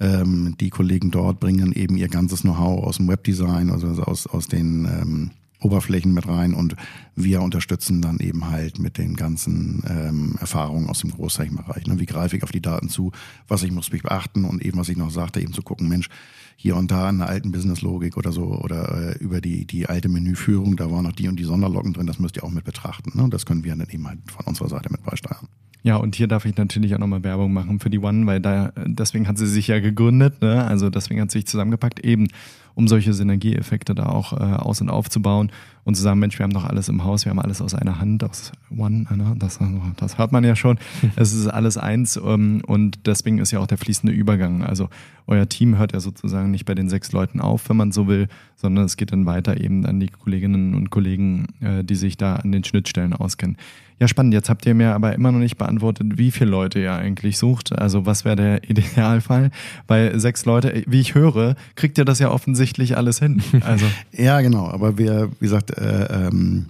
Ähm, 0.00 0.56
die 0.60 0.70
Kollegen 0.70 1.10
dort 1.10 1.40
bringen 1.40 1.72
eben 1.72 1.96
ihr 1.96 2.08
ganzes 2.08 2.42
Know-how 2.42 2.84
aus 2.84 2.96
dem 2.98 3.08
Webdesign, 3.08 3.70
also 3.70 3.86
aus, 4.02 4.26
aus 4.26 4.48
den 4.48 4.84
ähm, 4.84 5.30
Oberflächen 5.64 6.12
mit 6.12 6.28
rein 6.28 6.54
und 6.54 6.76
wir 7.16 7.42
unterstützen 7.42 8.02
dann 8.02 8.18
eben 8.18 8.48
halt 8.50 8.78
mit 8.78 8.98
den 8.98 9.16
ganzen 9.16 9.82
ähm, 9.88 10.36
Erfahrungen 10.40 10.88
aus 10.88 11.00
dem 11.00 11.10
Großzeichenbereich. 11.10 11.86
Ne? 11.86 11.98
Wie 11.98 12.06
greife 12.06 12.36
ich 12.36 12.42
auf 12.42 12.52
die 12.52 12.62
Daten 12.62 12.88
zu, 12.88 13.12
was 13.48 13.62
ich 13.62 13.72
muss 13.72 13.90
mich 13.92 14.02
beachten 14.02 14.44
und 14.44 14.64
eben, 14.64 14.78
was 14.78 14.88
ich 14.88 14.96
noch 14.96 15.10
sagte, 15.10 15.40
eben 15.40 15.52
zu 15.52 15.62
gucken, 15.62 15.88
Mensch, 15.88 16.08
hier 16.56 16.76
und 16.76 16.90
da 16.90 17.10
in 17.10 17.18
der 17.18 17.28
alten 17.28 17.52
Businesslogik 17.52 18.16
oder 18.16 18.32
so 18.32 18.44
oder 18.44 19.16
äh, 19.16 19.18
über 19.18 19.40
die, 19.40 19.66
die 19.66 19.86
alte 19.88 20.08
Menüführung, 20.08 20.76
da 20.76 20.90
waren 20.90 21.04
noch 21.04 21.12
die 21.12 21.28
und 21.28 21.36
die 21.36 21.44
Sonderlocken 21.44 21.92
drin, 21.92 22.06
das 22.06 22.18
müsst 22.18 22.36
ihr 22.36 22.44
auch 22.44 22.50
mit 22.50 22.64
betrachten. 22.64 23.18
Ne? 23.20 23.28
Das 23.30 23.46
können 23.46 23.64
wir 23.64 23.74
dann 23.74 23.88
eben 23.88 24.06
halt 24.06 24.18
von 24.30 24.46
unserer 24.46 24.68
Seite 24.68 24.90
mit 24.90 25.02
beisteuern. 25.02 25.48
Ja, 25.84 25.96
und 25.96 26.14
hier 26.14 26.28
darf 26.28 26.46
ich 26.46 26.56
natürlich 26.56 26.94
auch 26.94 26.98
nochmal 26.98 27.22
Werbung 27.24 27.52
machen 27.52 27.78
für 27.78 27.90
die 27.90 27.98
One, 27.98 28.26
weil 28.26 28.40
da, 28.40 28.72
deswegen 28.86 29.28
hat 29.28 29.36
sie 29.36 29.46
sich 29.46 29.68
ja 29.68 29.80
gegründet, 29.80 30.40
ne? 30.40 30.64
also 30.64 30.88
deswegen 30.88 31.20
hat 31.20 31.30
sie 31.30 31.40
sich 31.40 31.46
zusammengepackt, 31.46 32.00
eben 32.00 32.28
um 32.74 32.88
solche 32.88 33.12
Synergieeffekte 33.12 33.94
da 33.94 34.06
auch 34.06 34.32
äh, 34.32 34.36
aus- 34.36 34.80
und 34.80 34.88
aufzubauen 34.88 35.50
und 35.84 35.94
zu 35.94 36.02
sagen, 36.02 36.18
Mensch, 36.18 36.38
wir 36.38 36.44
haben 36.44 36.52
doch 36.52 36.64
alles 36.64 36.88
im 36.88 37.04
Haus, 37.04 37.24
wir 37.24 37.30
haben 37.30 37.38
alles 37.38 37.60
aus 37.60 37.74
einer 37.74 37.98
Hand, 37.98 38.24
aus 38.24 38.52
One, 38.76 39.06
ne? 39.14 39.36
das, 39.38 39.58
das 39.96 40.18
hört 40.18 40.32
man 40.32 40.42
ja 40.42 40.56
schon. 40.56 40.78
Es 41.16 41.32
ist 41.32 41.46
alles 41.46 41.76
eins 41.76 42.16
ähm, 42.16 42.62
und 42.66 43.06
deswegen 43.06 43.38
ist 43.38 43.50
ja 43.50 43.60
auch 43.60 43.66
der 43.66 43.78
fließende 43.78 44.12
Übergang. 44.14 44.64
Also 44.64 44.88
euer 45.26 45.48
Team 45.48 45.78
hört 45.78 45.92
ja 45.92 46.00
sozusagen 46.00 46.50
nicht 46.50 46.64
bei 46.64 46.74
den 46.74 46.88
sechs 46.88 47.12
Leuten 47.12 47.40
auf, 47.40 47.68
wenn 47.68 47.76
man 47.76 47.92
so 47.92 48.08
will, 48.08 48.28
sondern 48.56 48.84
es 48.84 48.96
geht 48.96 49.12
dann 49.12 49.26
weiter 49.26 49.60
eben 49.60 49.86
an 49.86 50.00
die 50.00 50.08
Kolleginnen 50.08 50.74
und 50.74 50.90
Kollegen, 50.90 51.46
äh, 51.60 51.84
die 51.84 51.94
sich 51.94 52.16
da 52.16 52.36
an 52.36 52.50
den 52.50 52.64
Schnittstellen 52.64 53.12
auskennen. 53.12 53.56
Ja, 54.00 54.08
spannend. 54.08 54.34
Jetzt 54.34 54.50
habt 54.50 54.66
ihr 54.66 54.74
mir 54.74 54.92
aber 54.92 55.14
immer 55.14 55.30
noch 55.30 55.38
nicht 55.38 55.56
beantwortet, 55.56 56.18
wie 56.18 56.32
viele 56.32 56.50
Leute 56.50 56.80
ihr 56.80 56.94
eigentlich 56.94 57.38
sucht. 57.38 57.72
Also 57.72 58.06
was 58.06 58.24
wäre 58.24 58.36
der 58.36 58.64
Idealfall? 58.70 59.50
Weil 59.86 60.18
sechs 60.18 60.44
Leute, 60.44 60.82
wie 60.86 61.00
ich 61.00 61.14
höre, 61.14 61.54
kriegt 61.76 61.96
ihr 61.96 62.04
das 62.04 62.18
ja 62.18 62.30
offensichtlich 62.30 62.63
alles 62.96 63.18
hin. 63.18 63.42
Also 63.60 63.86
ja, 64.12 64.40
genau. 64.40 64.68
Aber 64.68 64.98
wir, 64.98 65.30
wie 65.40 65.46
gesagt, 65.46 65.70
äh, 65.76 66.26
ähm, 66.28 66.66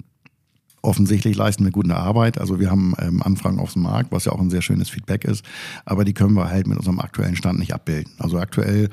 offensichtlich 0.83 1.37
leisten 1.37 1.65
wir 1.65 1.73
gute 1.73 1.97
Arbeit. 1.97 2.39
Also 2.39 2.61
wir 2.61 2.71
haben 2.71 2.95
ähm, 2.99 3.23
Anfragen 3.23 3.59
auf 3.59 3.73
dem 3.73 3.83
Markt, 3.83 4.13
was 4.13 4.27
ja 4.27 4.33
auch 4.33 4.41
ein 4.41 4.51
sehr 4.51 4.63
schönes 4.63 4.91
Feedback 4.91 5.25
ist. 5.25 5.45
Aber 5.85 6.05
die 6.05 6.13
können 6.13 6.35
wir 6.35 6.49
halt 6.49 6.67
mit 6.67 6.79
unserem 6.79 7.01
aktuellen 7.01 7.37
Stand 7.37 7.59
nicht 7.59 7.75
abbilden. 7.75 8.13
Also 8.19 8.39
aktuell, 8.39 8.91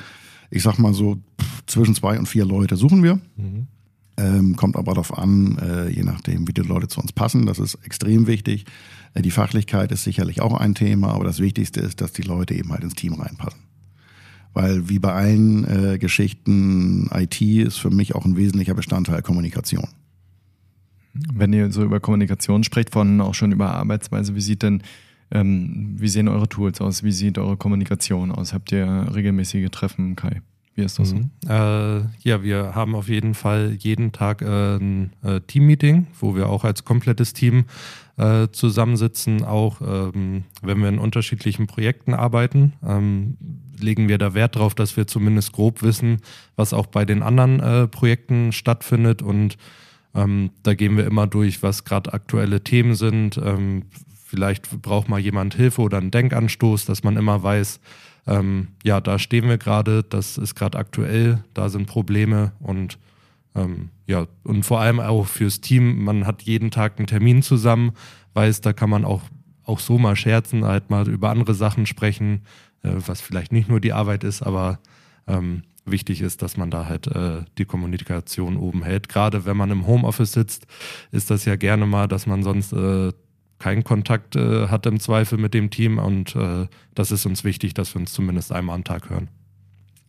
ich 0.50 0.64
sag 0.64 0.80
mal 0.80 0.94
so, 0.94 1.18
zwischen 1.68 1.96
zwei 1.96 2.18
und 2.18 2.28
vier 2.28 2.46
Leute 2.46 2.76
suchen 2.78 3.04
wir. 3.04 3.16
Mhm. 3.36 3.68
Ähm, 4.18 4.56
kommt 4.56 4.76
aber 4.76 4.94
darauf 4.94 5.18
an, 5.18 5.58
äh, 5.58 5.90
je 5.90 6.04
nachdem, 6.04 6.48
wie 6.48 6.54
die 6.54 6.62
Leute 6.62 6.88
zu 6.88 7.02
uns 7.02 7.12
passen. 7.12 7.46
Das 7.46 7.60
ist 7.60 7.76
extrem 7.84 8.28
wichtig. 8.28 8.66
Äh, 9.14 9.22
die 9.22 9.32
Fachlichkeit 9.32 9.92
ist 9.92 10.04
sicherlich 10.04 10.42
auch 10.42 10.54
ein 10.54 10.76
Thema, 10.76 11.14
aber 11.14 11.24
das 11.24 11.40
Wichtigste 11.40 11.80
ist, 11.80 12.02
dass 12.02 12.14
die 12.14 12.22
Leute 12.22 12.54
eben 12.54 12.72
halt 12.72 12.84
ins 12.84 12.96
Team 12.96 13.14
reinpassen. 13.14 13.60
Weil 14.54 14.90
wie 14.90 15.00
bei 15.00 15.14
allen 15.14 15.64
äh, 15.66 15.98
Geschichten, 15.98 17.10
IT 17.14 17.42
ist 17.42 17.78
für 17.78 17.90
mich 17.90 18.16
auch 18.16 18.26
ein 18.26 18.36
wesentlicher 18.36 18.74
Bestandteil 18.74 19.22
Kommunikation. 19.22 19.88
Wenn 21.14 21.54
ihr 21.54 21.72
so 21.72 21.84
über 21.84 22.00
Kommunikation 22.00 22.64
spricht, 22.64 22.92
von 22.92 23.22
auch 23.22 23.34
schon 23.34 23.52
über 23.52 23.74
Arbeitsweise, 23.74 24.36
wie 24.36 24.42
sieht 24.42 24.64
denn, 24.64 24.82
ähm, 25.32 25.96
wie 25.98 26.08
sehen 26.08 26.28
eure 26.28 26.50
Tools 26.50 26.82
aus? 26.82 27.04
Wie 27.04 27.12
sieht 27.12 27.38
eure 27.38 27.58
Kommunikation 27.58 28.32
aus? 28.32 28.54
Habt 28.54 28.72
ihr 28.72 29.08
regelmäßige 29.14 29.70
Treffen, 29.70 30.16
Kai? 30.16 30.42
Wie 30.76 30.84
ist 30.84 31.00
das? 31.00 31.14
Mhm. 31.14 31.32
Äh, 31.48 32.00
ja, 32.24 32.44
wir 32.44 32.76
haben 32.76 32.96
auf 32.96 33.10
jeden 33.10 33.34
Fall 33.34 33.76
jeden 33.78 34.14
Tag 34.14 34.42
äh, 34.42 34.78
ein 34.78 35.12
äh, 35.22 35.42
Team-Meeting, 35.42 36.08
wo 36.20 36.36
wir 36.36 36.48
auch 36.48 36.64
als 36.64 36.86
komplettes 36.86 37.34
Team 37.34 37.66
äh, 38.22 38.52
zusammensitzen. 38.52 39.44
Auch 39.44 39.82
ähm, 39.82 40.44
wenn 40.62 40.80
wir 40.80 40.90
in 40.90 41.00
unterschiedlichen 41.00 41.66
Projekten 41.66 42.14
arbeiten, 42.14 42.74
ähm, 42.88 43.38
legen 43.80 44.08
wir 44.08 44.20
da 44.20 44.36
Wert 44.36 44.56
drauf, 44.56 44.76
dass 44.76 44.96
wir 44.96 45.08
zumindest 45.08 45.54
grob 45.54 45.82
wissen, 45.82 46.22
was 46.56 46.72
auch 46.72 46.86
bei 46.86 47.04
den 47.04 47.24
anderen 47.24 47.60
äh, 47.60 47.88
Projekten 47.88 48.52
stattfindet. 48.52 49.24
Und 49.24 49.58
ähm, 50.14 50.52
da 50.62 50.76
gehen 50.76 50.98
wir 50.98 51.06
immer 51.06 51.26
durch, 51.26 51.64
was 51.64 51.84
gerade 51.84 52.14
aktuelle 52.14 52.64
Themen 52.64 52.94
sind. 52.94 53.38
Ähm, 53.44 53.86
vielleicht 54.24 54.70
braucht 54.84 55.10
mal 55.10 55.20
jemand 55.20 55.56
Hilfe 55.56 55.82
oder 55.82 55.98
einen 55.98 56.12
Denkanstoß, 56.12 56.86
dass 56.86 57.04
man 57.04 57.18
immer 57.18 57.42
weiß, 57.42 57.80
ähm, 58.28 58.68
ja, 58.84 59.02
da 59.02 59.18
stehen 59.18 59.50
wir 59.50 59.58
gerade, 59.58 60.04
das 60.04 60.38
ist 60.38 60.54
gerade 60.54 60.78
aktuell, 60.78 61.44
da 61.56 61.70
sind 61.70 61.88
Probleme 61.88 62.52
und 62.60 63.00
ähm, 63.56 63.90
ja, 64.08 64.28
und 64.44 64.64
vor 64.64 64.80
allem 64.80 65.00
auch 65.00 65.26
fürs 65.26 65.62
Team, 65.62 66.04
man 66.04 66.26
hat 66.26 66.44
jeden 66.44 66.72
Tag 66.72 66.98
einen 66.98 67.08
Termin 67.08 67.42
zusammen, 67.42 67.92
weiß, 68.34 68.62
da 68.62 68.74
kann 68.74 68.90
man 68.90 69.06
auch, 69.06 69.24
auch 69.64 69.80
so 69.80 69.98
mal 69.98 70.16
scherzen, 70.16 70.66
halt 70.66 70.90
mal 70.90 71.08
über 71.08 71.30
andere 71.30 71.54
Sachen 71.54 71.86
sprechen, 71.86 72.42
äh, 72.84 72.92
was 73.06 73.22
vielleicht 73.22 73.52
nicht 73.52 73.70
nur 73.70 73.80
die 73.80 73.94
Arbeit 73.94 74.24
ist, 74.24 74.42
aber 74.42 74.80
ähm, 75.28 75.64
wichtig 75.86 76.22
ist, 76.22 76.42
dass 76.42 76.58
man 76.58 76.72
da 76.72 76.88
halt 76.88 77.08
äh, 77.08 77.44
die 77.58 77.66
Kommunikation 77.66 78.58
oben 78.58 78.84
hält. 78.84 79.10
Gerade 79.10 79.46
wenn 79.46 79.58
man 79.58 79.72
im 79.72 79.88
Homeoffice 79.88 80.32
sitzt, 80.32 80.68
ist 81.12 81.30
das 81.30 81.46
ja 81.46 81.56
gerne 81.56 81.86
mal, 81.86 82.08
dass 82.08 82.28
man 82.28 82.44
sonst 82.44 82.72
äh, 82.74 83.12
keinen 83.60 83.84
Kontakt 83.84 84.36
äh, 84.36 84.68
hat 84.68 84.86
im 84.86 85.00
Zweifel 85.00 85.38
mit 85.38 85.54
dem 85.54 85.70
Team 85.70 86.00
und 86.00 86.36
äh, 86.36 86.68
das 86.96 87.12
ist 87.12 87.26
uns 87.26 87.44
wichtig, 87.44 87.74
dass 87.74 87.94
wir 87.94 88.02
uns 88.02 88.14
zumindest 88.14 88.52
einmal 88.52 88.76
am 88.76 88.84
Tag 88.84 89.10
hören. 89.10 89.28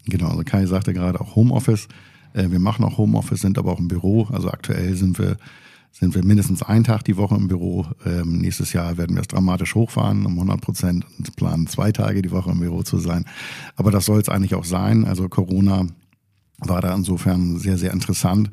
Genau, 0.07 0.29
also 0.29 0.43
Kai 0.45 0.67
sagte 0.67 0.95
gerade 0.95 1.21
auch 1.21 1.37
Homeoffice. 1.37 1.89
Äh, 2.35 2.51
wir 2.51 2.61
machen 2.61 2.85
auch 2.85 2.99
Homeoffice, 2.99 3.41
sind 3.41 3.59
aber 3.59 3.73
auch 3.73 3.79
im 3.79 3.89
Büro. 3.89 4.29
Also 4.33 4.51
aktuell 4.51 4.95
sind 4.95 5.19
wir, 5.19 5.37
sind 5.91 6.15
wir 6.15 6.25
mindestens 6.25 6.63
einen 6.63 6.85
Tag 6.85 7.05
die 7.05 7.17
Woche 7.17 7.35
im 7.35 7.49
Büro. 7.49 7.87
Ähm, 8.05 8.39
nächstes 8.39 8.73
Jahr 8.73 8.97
werden 8.97 9.17
wir 9.17 9.23
es 9.23 9.29
dramatisch 9.29 9.75
hochfahren 9.75 10.27
um 10.27 10.35
100 10.35 10.61
Prozent 10.61 11.07
und 11.19 11.37
planen 11.37 11.67
zwei 11.67 11.93
Tage 11.93 12.23
die 12.23 12.31
Woche 12.31 12.51
im 12.51 12.61
Büro 12.61 12.83
zu 12.83 12.99
sein. 12.99 13.25
Aber 13.77 13.91
das 13.91 14.07
soll 14.07 14.21
es 14.21 14.29
eigentlich 14.29 14.55
auch 14.55 14.65
sein. 14.65 15.05
Also 15.05 15.29
Corona 15.29 15.87
war 16.59 16.81
da 16.81 16.95
insofern 16.95 17.59
sehr, 17.59 17.79
sehr 17.79 17.93
interessant 17.93 18.51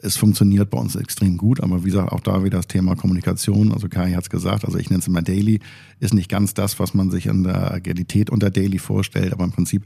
es 0.00 0.16
funktioniert 0.16 0.70
bei 0.70 0.78
uns 0.78 0.94
extrem 0.96 1.36
gut, 1.36 1.60
aber 1.60 1.84
wie 1.84 1.90
gesagt, 1.90 2.12
auch 2.12 2.20
da 2.20 2.44
wieder 2.44 2.58
das 2.58 2.68
Thema 2.68 2.94
Kommunikation. 2.94 3.72
Also 3.72 3.88
Kai 3.88 4.12
hat 4.12 4.22
es 4.22 4.30
gesagt, 4.30 4.64
also 4.64 4.78
ich 4.78 4.90
nenne 4.90 5.00
es 5.00 5.08
immer 5.08 5.22
Daily, 5.22 5.60
ist 5.98 6.14
nicht 6.14 6.30
ganz 6.30 6.54
das, 6.54 6.78
was 6.78 6.94
man 6.94 7.10
sich 7.10 7.26
in 7.26 7.42
der 7.42 7.72
Agilität 7.72 8.30
unter 8.30 8.50
Daily 8.50 8.78
vorstellt, 8.78 9.32
aber 9.32 9.44
im 9.44 9.52
Prinzip 9.52 9.84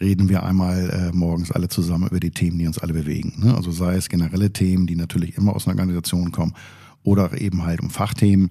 reden 0.00 0.28
wir 0.28 0.44
einmal 0.44 0.90
äh, 0.90 1.16
morgens 1.16 1.50
alle 1.50 1.68
zusammen 1.68 2.08
über 2.08 2.20
die 2.20 2.30
Themen, 2.30 2.58
die 2.58 2.66
uns 2.66 2.78
alle 2.78 2.94
bewegen. 2.94 3.34
Ne? 3.38 3.54
Also 3.54 3.70
sei 3.70 3.96
es 3.96 4.08
generelle 4.08 4.50
Themen, 4.50 4.86
die 4.86 4.96
natürlich 4.96 5.36
immer 5.36 5.54
aus 5.54 5.66
einer 5.66 5.78
Organisation 5.78 6.32
kommen, 6.32 6.54
oder 7.02 7.40
eben 7.40 7.64
halt 7.64 7.80
um 7.80 7.90
Fachthemen. 7.90 8.50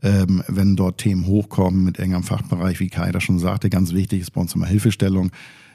Ähm, 0.00 0.44
wenn 0.46 0.76
dort 0.76 0.98
Themen 0.98 1.26
hochkommen 1.26 1.84
mit 1.84 1.98
engem 1.98 2.22
Fachbereich, 2.22 2.78
wie 2.78 2.88
Kai 2.88 3.10
das 3.10 3.24
schon 3.24 3.40
sagte, 3.40 3.68
ganz 3.68 3.92
wichtig 3.92 4.20
ist 4.20 4.30
bei 4.30 4.40
uns 4.40 4.54
immer 4.54 4.66
Hilfestellung 4.66 5.32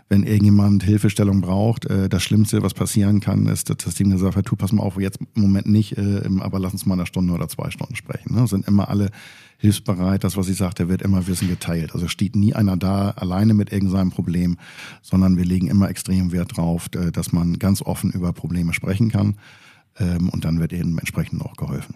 wenn 0.09 0.23
irgendjemand 0.23 0.83
Hilfestellung 0.83 1.41
braucht, 1.41 1.85
äh, 1.85 2.09
das 2.09 2.23
Schlimmste, 2.23 2.61
was 2.61 2.73
passieren 2.73 3.19
kann, 3.19 3.47
ist, 3.47 3.69
dass 3.69 3.77
das 3.77 3.95
Team 3.95 4.11
gesagt 4.11 4.35
hat, 4.35 4.45
tu, 4.45 4.55
pass 4.55 4.71
mal 4.71 4.83
auf, 4.83 4.99
jetzt 4.99 5.19
im 5.35 5.41
Moment 5.41 5.67
nicht, 5.67 5.97
äh, 5.97 6.21
aber 6.39 6.59
lass 6.59 6.73
uns 6.73 6.85
mal 6.85 6.95
eine 6.95 7.05
Stunde 7.05 7.33
oder 7.33 7.47
zwei 7.47 7.71
Stunden 7.71 7.95
sprechen. 7.95 8.35
Ne? 8.35 8.47
Sind 8.47 8.67
immer 8.67 8.89
alle 8.89 9.09
hilfsbereit. 9.57 10.23
Das, 10.23 10.35
was 10.37 10.49
ich 10.49 10.57
sagte, 10.57 10.89
wird 10.89 11.01
immer 11.01 11.25
Wissen 11.27 11.47
geteilt. 11.47 11.93
Also 11.93 12.07
steht 12.07 12.35
nie 12.35 12.53
einer 12.53 12.77
da 12.77 13.11
alleine 13.11 13.53
mit 13.53 13.71
irgendeinem 13.71 14.11
Problem, 14.11 14.57
sondern 15.01 15.37
wir 15.37 15.45
legen 15.45 15.67
immer 15.67 15.89
extrem 15.89 16.31
Wert 16.31 16.57
drauf, 16.57 16.89
dass 16.89 17.31
man 17.31 17.59
ganz 17.59 17.81
offen 17.81 18.11
über 18.11 18.33
Probleme 18.33 18.73
sprechen 18.73 19.09
kann. 19.09 19.37
Ähm, 19.97 20.29
und 20.29 20.43
dann 20.45 20.59
wird 20.59 20.73
eben 20.73 20.97
entsprechend 20.97 21.41
auch 21.41 21.55
geholfen. 21.55 21.95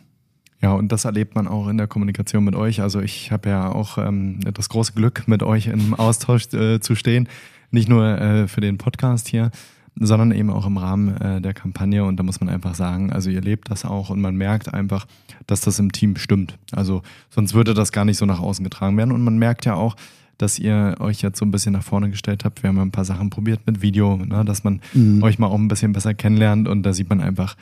Ja, 0.62 0.74
und 0.74 0.91
das 0.91 1.06
erlebt 1.06 1.36
man 1.36 1.48
auch 1.48 1.67
in 1.67 1.78
der 1.78 1.88
Kommunikation 1.88 2.43
mit 2.43 2.56
euch. 2.56 2.82
Also 2.82 3.00
ich 3.00 3.32
habe 3.32 3.50
ja 3.50 3.70
auch 3.70 3.98
ähm, 4.00 4.39
das 4.54 4.70
große 4.70 4.93
Glück, 4.93 5.28
mit 5.28 5.43
euch 5.43 5.67
im 5.67 5.93
Austausch 5.93 6.52
äh, 6.54 6.80
zu 6.80 6.96
stehen. 6.96 7.30
Nicht 7.70 7.89
nur 7.89 8.06
äh, 8.06 8.48
für 8.48 8.62
den 8.62 8.78
Podcast 8.78 9.28
hier, 9.28 9.52
sondern 10.00 10.32
eben 10.32 10.50
auch 10.50 10.65
im 10.65 10.78
Rahmen 10.78 11.15
äh, 11.17 11.41
der 11.41 11.54
Kampagne. 11.54 12.04
Und 12.04 12.17
da 12.17 12.24
muss 12.24 12.39
man 12.39 12.50
einfach 12.50 12.74
sagen, 12.74 13.12
also 13.12 13.30
ihr 13.30 13.41
lebt 13.41 13.70
das 13.70 13.86
auch 13.86 14.10
und 14.10 14.20
man 14.20 14.36
merkt 14.36 14.74
einfach, 14.74 15.06
dass 15.46 15.62
das 15.62 15.78
im 15.78 15.91
Team 15.91 16.15
stimmt. 16.15 16.58
Also 16.72 17.04
sonst 17.30 17.54
würde 17.54 17.74
das 17.76 17.91
gar 17.91 18.06
nicht 18.06 18.17
so 18.17 18.26
nach 18.26 18.39
außen 18.39 18.63
getragen 18.63 18.98
werden. 18.98 19.12
Und 19.12 19.24
man 19.24 19.38
merkt 19.38 19.65
ja 19.65 19.76
auch, 19.76 19.96
dass 20.39 20.60
ihr 20.60 20.96
euch 21.00 21.22
jetzt 21.22 21.39
so 21.39 21.46
ein 21.46 21.52
bisschen 21.52 21.74
nach 21.74 21.84
vorne 21.84 22.10
gestellt 22.10 22.46
habt. 22.46 22.63
Wir 22.63 22.70
haben 22.70 22.80
ein 22.80 22.91
paar 22.91 23.06
Sachen 23.06 23.30
probiert 23.30 23.62
mit 23.65 23.82
Video, 23.82 24.17
ne, 24.17 24.46
dass 24.46 24.63
man 24.63 24.82
mhm. 24.93 25.22
euch 25.24 25.39
mal 25.39 25.48
auch 25.48 25.56
ein 25.58 25.67
bisschen 25.67 25.93
besser 25.93 26.13
kennenlernt. 26.13 26.67
Und 26.67 26.84
da 26.84 26.93
sieht 26.93 27.10
man 27.10 27.22
einfach, 27.22 27.56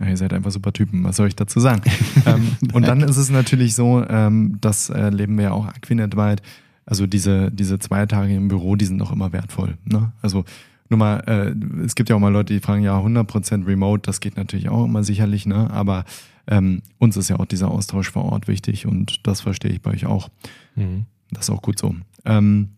ja, 0.00 0.06
ihr 0.08 0.16
seid 0.16 0.32
einfach 0.32 0.50
super 0.50 0.72
Typen, 0.72 1.04
was 1.04 1.16
soll 1.16 1.28
ich 1.28 1.36
dazu 1.36 1.60
sagen? 1.60 1.82
ähm, 2.26 2.56
und 2.72 2.86
dann 2.86 3.02
ist 3.02 3.18
es 3.18 3.30
natürlich 3.30 3.74
so, 3.74 4.04
ähm, 4.08 4.56
das 4.60 4.88
äh, 4.90 5.10
leben 5.10 5.36
wir 5.36 5.44
ja 5.44 5.52
auch 5.52 5.66
Aquinet 5.66 6.16
weit, 6.16 6.42
also 6.86 7.06
diese, 7.06 7.50
diese 7.50 7.78
zwei 7.78 8.06
Tage 8.06 8.34
im 8.34 8.48
Büro, 8.48 8.76
die 8.76 8.86
sind 8.86 8.96
noch 8.96 9.12
immer 9.12 9.32
wertvoll. 9.32 9.76
Ne? 9.84 10.12
Also 10.22 10.44
nur 10.88 10.98
mal, 10.98 11.18
äh, 11.26 11.84
es 11.84 11.94
gibt 11.94 12.08
ja 12.08 12.16
auch 12.16 12.20
mal 12.20 12.32
Leute, 12.32 12.54
die 12.54 12.60
fragen, 12.60 12.82
ja, 12.82 12.98
100% 12.98 13.66
Remote, 13.66 14.02
das 14.04 14.20
geht 14.20 14.36
natürlich 14.36 14.68
auch 14.68 14.86
immer 14.86 15.04
sicherlich, 15.04 15.46
ne? 15.46 15.70
aber 15.70 16.04
ähm, 16.46 16.82
uns 16.98 17.16
ist 17.16 17.28
ja 17.28 17.38
auch 17.38 17.44
dieser 17.44 17.70
Austausch 17.70 18.10
vor 18.10 18.24
Ort 18.24 18.48
wichtig 18.48 18.86
und 18.86 19.26
das 19.26 19.42
verstehe 19.42 19.70
ich 19.70 19.82
bei 19.82 19.92
euch 19.92 20.06
auch. 20.06 20.30
Mhm. 20.74 21.04
Das 21.30 21.44
ist 21.44 21.50
auch 21.50 21.62
gut 21.62 21.78
so. 21.78 21.94
Ähm, 22.24 22.70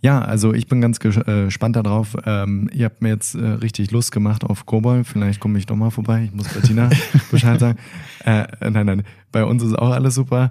ja, 0.00 0.20
also 0.20 0.54
ich 0.54 0.68
bin 0.68 0.80
ganz 0.80 0.98
äh, 1.04 1.44
gespannt 1.46 1.76
darauf. 1.76 2.16
Ähm, 2.24 2.70
ihr 2.72 2.84
habt 2.84 3.02
mir 3.02 3.08
jetzt 3.08 3.34
äh, 3.34 3.44
richtig 3.44 3.90
Lust 3.90 4.12
gemacht 4.12 4.44
auf 4.44 4.64
Cobol. 4.64 5.04
Vielleicht 5.04 5.40
komme 5.40 5.58
ich 5.58 5.66
doch 5.66 5.76
mal 5.76 5.90
vorbei. 5.90 6.24
Ich 6.24 6.32
muss 6.32 6.48
Bettina 6.48 6.88
Bescheid 7.30 7.58
sagen. 7.58 7.78
Äh, 8.24 8.46
nein, 8.70 8.86
nein, 8.86 9.02
bei 9.32 9.44
uns 9.44 9.62
ist 9.62 9.76
auch 9.76 9.90
alles 9.90 10.14
super. 10.14 10.50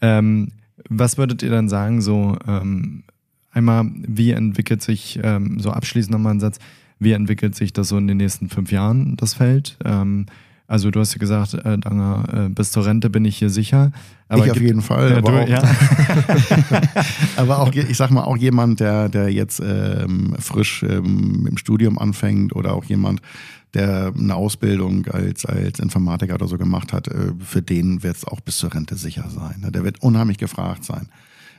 Ähm, 0.00 0.48
was 0.88 1.16
würdet 1.18 1.42
ihr 1.42 1.50
dann 1.50 1.68
sagen, 1.68 2.00
so 2.00 2.36
ähm, 2.46 3.04
einmal, 3.52 3.90
wie 3.94 4.32
entwickelt 4.32 4.82
sich, 4.82 5.20
ähm, 5.22 5.60
so 5.60 5.70
abschließend 5.70 6.12
nochmal 6.12 6.34
ein 6.34 6.40
Satz, 6.40 6.58
wie 6.98 7.12
entwickelt 7.12 7.54
sich 7.54 7.72
das 7.72 7.88
so 7.88 7.98
in 7.98 8.08
den 8.08 8.16
nächsten 8.16 8.48
fünf 8.48 8.72
Jahren, 8.72 9.16
das 9.16 9.34
Feld? 9.34 9.78
Also 10.68 10.90
du 10.90 11.00
hast 11.00 11.14
ja 11.14 11.18
gesagt, 11.18 11.54
äh, 11.54 11.78
Danger, 11.78 12.24
äh, 12.30 12.48
bis 12.50 12.70
zur 12.72 12.84
Rente 12.84 13.08
bin 13.08 13.24
ich 13.24 13.38
hier 13.38 13.48
sicher. 13.48 13.90
Aber 14.28 14.44
ich 14.44 14.50
auf 14.50 14.60
jeden 14.60 14.82
Fall. 14.82 15.16
aber, 15.16 15.32
du, 15.32 15.38
auch, 15.38 15.48
ja. 15.48 15.62
aber 17.36 17.60
auch, 17.60 17.72
ich 17.72 17.96
sag 17.96 18.10
mal, 18.10 18.24
auch 18.24 18.36
jemand, 18.36 18.78
der, 18.78 19.08
der 19.08 19.32
jetzt 19.32 19.62
ähm, 19.64 20.36
frisch 20.38 20.82
ähm, 20.82 21.46
im 21.48 21.56
Studium 21.56 21.98
anfängt 21.98 22.54
oder 22.54 22.74
auch 22.74 22.84
jemand, 22.84 23.22
der 23.72 24.12
eine 24.14 24.34
Ausbildung 24.34 25.06
als, 25.06 25.46
als 25.46 25.78
Informatiker 25.78 26.34
oder 26.34 26.46
so 26.46 26.58
gemacht 26.58 26.92
hat, 26.92 27.08
äh, 27.08 27.32
für 27.40 27.62
den 27.62 28.02
wird 28.02 28.16
es 28.16 28.26
auch 28.26 28.40
bis 28.40 28.58
zur 28.58 28.74
Rente 28.74 28.96
sicher 28.96 29.30
sein. 29.30 29.60
Ne? 29.60 29.72
Der 29.72 29.84
wird 29.84 30.02
unheimlich 30.02 30.36
gefragt 30.36 30.84
sein. 30.84 31.08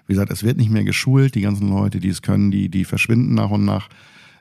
Wie 0.05 0.13
gesagt, 0.13 0.31
es 0.31 0.43
wird 0.43 0.57
nicht 0.57 0.69
mehr 0.69 0.83
geschult. 0.83 1.33
Die 1.33 1.41
ganzen 1.41 1.69
Leute, 1.69 1.99
die 1.99 2.09
es 2.09 2.21
können, 2.21 2.51
die, 2.51 2.69
die 2.69 2.85
verschwinden 2.85 3.33
nach 3.33 3.49
und 3.49 3.65
nach 3.65 3.89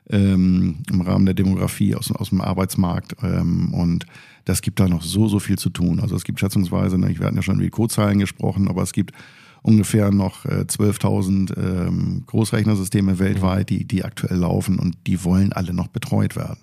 ähm, 0.09 0.77
im 0.91 1.01
Rahmen 1.01 1.25
der 1.25 1.35
Demografie 1.35 1.95
aus, 1.95 2.11
aus 2.11 2.29
dem 2.29 2.41
Arbeitsmarkt. 2.41 3.15
Ähm, 3.23 3.73
und 3.73 4.05
das 4.45 4.61
gibt 4.61 4.79
da 4.79 4.87
noch 4.87 5.03
so, 5.03 5.27
so 5.27 5.39
viel 5.39 5.57
zu 5.57 5.69
tun. 5.69 5.99
Also 5.99 6.15
es 6.15 6.23
gibt 6.23 6.39
schätzungsweise, 6.39 6.97
ne, 6.97 7.13
wir 7.17 7.25
hatten 7.25 7.35
ja 7.35 7.41
schon 7.41 7.55
über 7.55 7.63
die 7.63 7.69
Codezahlen 7.69 8.19
gesprochen, 8.19 8.67
aber 8.67 8.81
es 8.81 8.93
gibt 8.93 9.13
ungefähr 9.61 10.11
noch 10.11 10.45
äh, 10.45 10.65
12.000 10.67 11.57
ähm, 11.57 12.23
Großrechnersysteme 12.25 13.19
weltweit, 13.19 13.69
die, 13.69 13.85
die 13.85 14.03
aktuell 14.03 14.37
laufen 14.37 14.79
und 14.79 14.95
die 15.05 15.23
wollen 15.23 15.53
alle 15.53 15.73
noch 15.73 15.87
betreut 15.87 16.35
werden. 16.35 16.59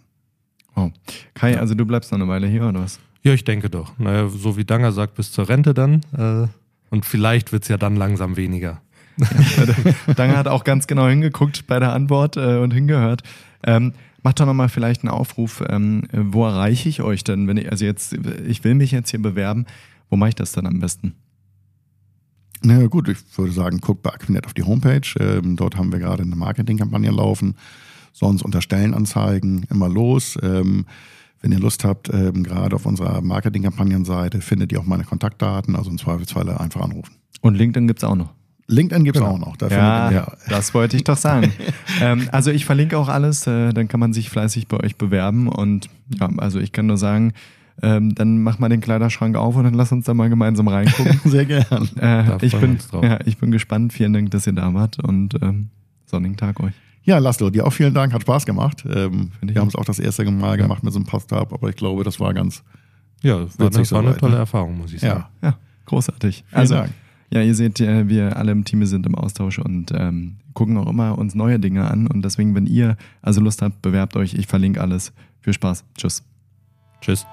Oh. 0.75 0.91
Kai, 1.35 1.59
also 1.59 1.75
du 1.75 1.87
bleibst 1.87 2.13
noch 2.13 2.19
eine 2.19 2.29
Weile 2.29 2.47
hier, 2.47 2.67
oder 2.67 2.81
was? 2.81 2.99
Ja, 3.23 3.33
ich 3.33 3.45
denke 3.45 3.71
doch. 3.71 3.99
Naja, 3.99 4.29
so 4.29 4.57
wie 4.57 4.65
Danger 4.65 4.93
sagt, 4.93 5.15
bis 5.15 5.33
zur 5.33 5.49
Rente 5.49 5.75
dann. 5.75 6.01
Äh, 6.17 6.47
und 6.91 7.05
vielleicht 7.05 7.53
wird 7.53 7.65
es 7.65 7.69
ja 7.69 7.77
dann 7.77 7.97
langsam 7.97 8.37
weniger. 8.37 8.81
Ja, 9.17 10.15
Danger 10.15 10.37
hat 10.37 10.49
auch 10.49 10.65
ganz 10.65 10.87
genau 10.87 11.09
hingeguckt 11.09 11.67
bei 11.67 11.79
der 11.79 11.93
Antwort 11.93 12.37
äh, 12.37 12.59
und 12.59 12.73
hingehört. 12.73 13.23
Ähm, 13.65 13.93
macht 14.23 14.41
doch 14.41 14.47
nochmal 14.47 14.69
vielleicht 14.69 15.03
einen 15.03 15.11
Aufruf, 15.11 15.63
ähm, 15.69 16.03
wo 16.13 16.45
erreiche 16.45 16.89
ich 16.89 17.03
euch 17.03 17.25
denn, 17.25 17.49
wenn 17.49 17.57
ich, 17.57 17.71
also 17.71 17.85
jetzt, 17.85 18.15
ich 18.47 18.65
will 18.65 18.75
mich 18.75 18.91
jetzt 18.91 19.11
hier 19.11 19.23
bewerben, 19.23 19.67
wo 20.11 20.17
mache 20.17 20.31
ich 20.31 20.35
das 20.35 20.53
dann 20.53 20.67
am 20.67 20.81
besten? 20.81 21.15
Na 22.63 22.81
ja, 22.81 22.87
gut, 22.87 23.09
ich 23.09 23.19
würde 23.37 23.53
sagen, 23.53 23.81
guckt 23.81 24.03
bei 24.03 24.11
Aquinet 24.11 24.47
auf 24.47 24.55
die 24.55 24.65
Homepage. 24.65 25.07
Ähm, 25.21 25.57
dort 25.57 25.77
haben 25.77 25.93
wir 25.93 25.99
gerade 25.99 26.23
eine 26.23 26.37
Marketingkampagne 26.37 27.11
laufen 27.11 27.55
sonst 28.17 28.43
unter 28.43 28.63
Stellenanzeigen 28.63 29.67
immer 29.71 29.89
los. 29.89 30.39
Ähm, 30.43 30.87
wenn 31.41 31.53
ihr 31.53 31.61
Lust 31.61 31.85
habt, 31.85 32.13
ähm, 32.13 32.43
gerade 32.43 32.75
auf 32.75 32.87
unserer 32.87 33.21
Marketingkampagnenseite 33.21 34.41
findet 34.41 34.73
ihr 34.73 34.81
auch 34.81 34.87
meine 34.87 35.05
Kontaktdaten, 35.05 35.77
also 35.77 35.91
im 35.91 35.99
Zweifelsfall 35.99 36.49
einfach 36.49 36.81
anrufen. 36.81 37.15
Und 37.43 37.55
LinkedIn 37.55 37.87
gibt 37.87 38.01
es 38.01 38.05
auch 38.05 38.17
noch. 38.17 38.33
LinkedIn 38.69 39.05
gibt 39.05 39.17
es 39.17 39.23
genau. 39.23 39.35
auch 39.35 39.39
noch. 39.39 39.57
Da 39.57 39.69
ja, 39.69 40.11
ja, 40.11 40.33
das 40.49 40.75
wollte 40.75 40.97
ich 40.97 41.05
doch 41.05 41.17
sagen. 41.17 41.53
ähm, 42.01 42.29
also 42.33 42.51
ich 42.51 42.65
verlinke 42.65 42.99
auch 42.99 43.09
alles, 43.09 43.47
äh, 43.47 43.73
dann 43.73 43.89
kann 43.89 44.01
man 44.01 44.13
sich 44.13 44.31
fleißig 44.31 44.67
bei 44.67 44.79
euch 44.81 44.97
bewerben. 44.97 45.49
Und 45.49 45.89
ja, 46.19 46.29
also 46.39 46.59
ich 46.59 46.73
kann 46.73 46.87
nur 46.87 46.99
sagen, 46.99 47.33
ähm, 47.83 48.15
dann 48.15 48.43
mach 48.43 48.59
mal 48.59 48.69
den 48.69 48.81
Kleiderschrank 48.81 49.37
auf 49.37 49.55
und 49.57 49.65
dann 49.65 49.75
lass 49.75 49.93
uns 49.93 50.07
da 50.07 50.15
mal 50.15 50.29
gemeinsam 50.29 50.67
reingucken. 50.69 51.21
Sehr 51.31 51.45
gern. 51.45 51.89
Äh, 52.01 52.45
ich, 52.45 52.57
bin, 52.57 52.79
ja, 53.03 53.19
ich 53.25 53.39
bin 53.39 53.51
gespannt. 53.51 53.93
Vielen 53.93 54.13
Dank, 54.13 54.31
dass 54.31 54.47
ihr 54.47 54.55
da 54.55 54.73
wart 54.75 54.99
und 54.99 55.35
ähm, 55.43 55.69
sonnigen 56.07 56.37
Tag 56.37 56.59
euch. 56.61 56.73
Ja, 57.03 57.19
Laszlo, 57.19 57.51
dir 57.51 57.65
auch 57.65 57.73
vielen 57.73 57.95
Dank, 57.95 58.13
hat 58.13 58.23
Spaß 58.23 58.47
gemacht. 58.47 58.85
Ähm, 58.85 59.31
wir 59.41 59.61
haben 59.61 59.69
es 59.69 59.77
auch 59.77 59.85
das 59.85 60.01
erste 60.01 60.29
Mal 60.29 60.57
gemacht 60.57 60.83
mit 60.83 60.93
so 60.93 60.99
einem 60.99 61.07
Post-Up, 61.07 61.53
aber 61.53 61.69
ich 61.69 61.77
glaube, 61.77 62.03
das 62.03 62.19
war 62.19 62.35
ganz. 62.35 62.65
Ja, 63.23 63.45
das 63.45 63.59
war, 63.61 63.69
eine, 63.69 63.91
war 63.91 64.01
eine 64.01 64.17
tolle 64.17 64.33
ne? 64.33 64.39
Erfahrung, 64.39 64.79
muss 64.79 64.93
ich 64.93 65.01
sagen. 65.01 65.25
Ja, 65.41 65.51
ja 65.51 65.59
großartig. 65.87 66.45
Vielen 66.49 66.61
also, 66.61 66.75
Dank. 66.75 66.91
Ja, 67.31 67.43
ihr 67.43 67.55
seht, 67.55 67.81
äh, 67.81 68.09
wir 68.09 68.37
alle 68.37 68.53
im 68.53 68.65
Team 68.65 68.85
sind 68.87 69.07
im 69.07 69.15
Austausch 69.15 69.59
und 69.59 69.93
ähm, 69.95 70.37
gucken 70.55 70.77
auch 70.77 70.89
immer 70.89 71.19
uns 71.19 71.35
neue 71.35 71.59
Dinge 71.59 71.91
an. 71.91 72.07
Und 72.07 72.23
deswegen, 72.25 72.55
wenn 72.55 72.67
ihr 72.67 72.97
also 73.23 73.41
Lust 73.41 73.63
habt, 73.63 73.83
bewerbt 73.83 74.17
euch. 74.17 74.35
Ich 74.35 74.47
verlinke 74.47 74.81
alles. 74.81 75.13
Viel 75.41 75.53
Spaß. 75.53 75.85
Tschüss. 75.97 76.23
Tschüss. 77.01 77.27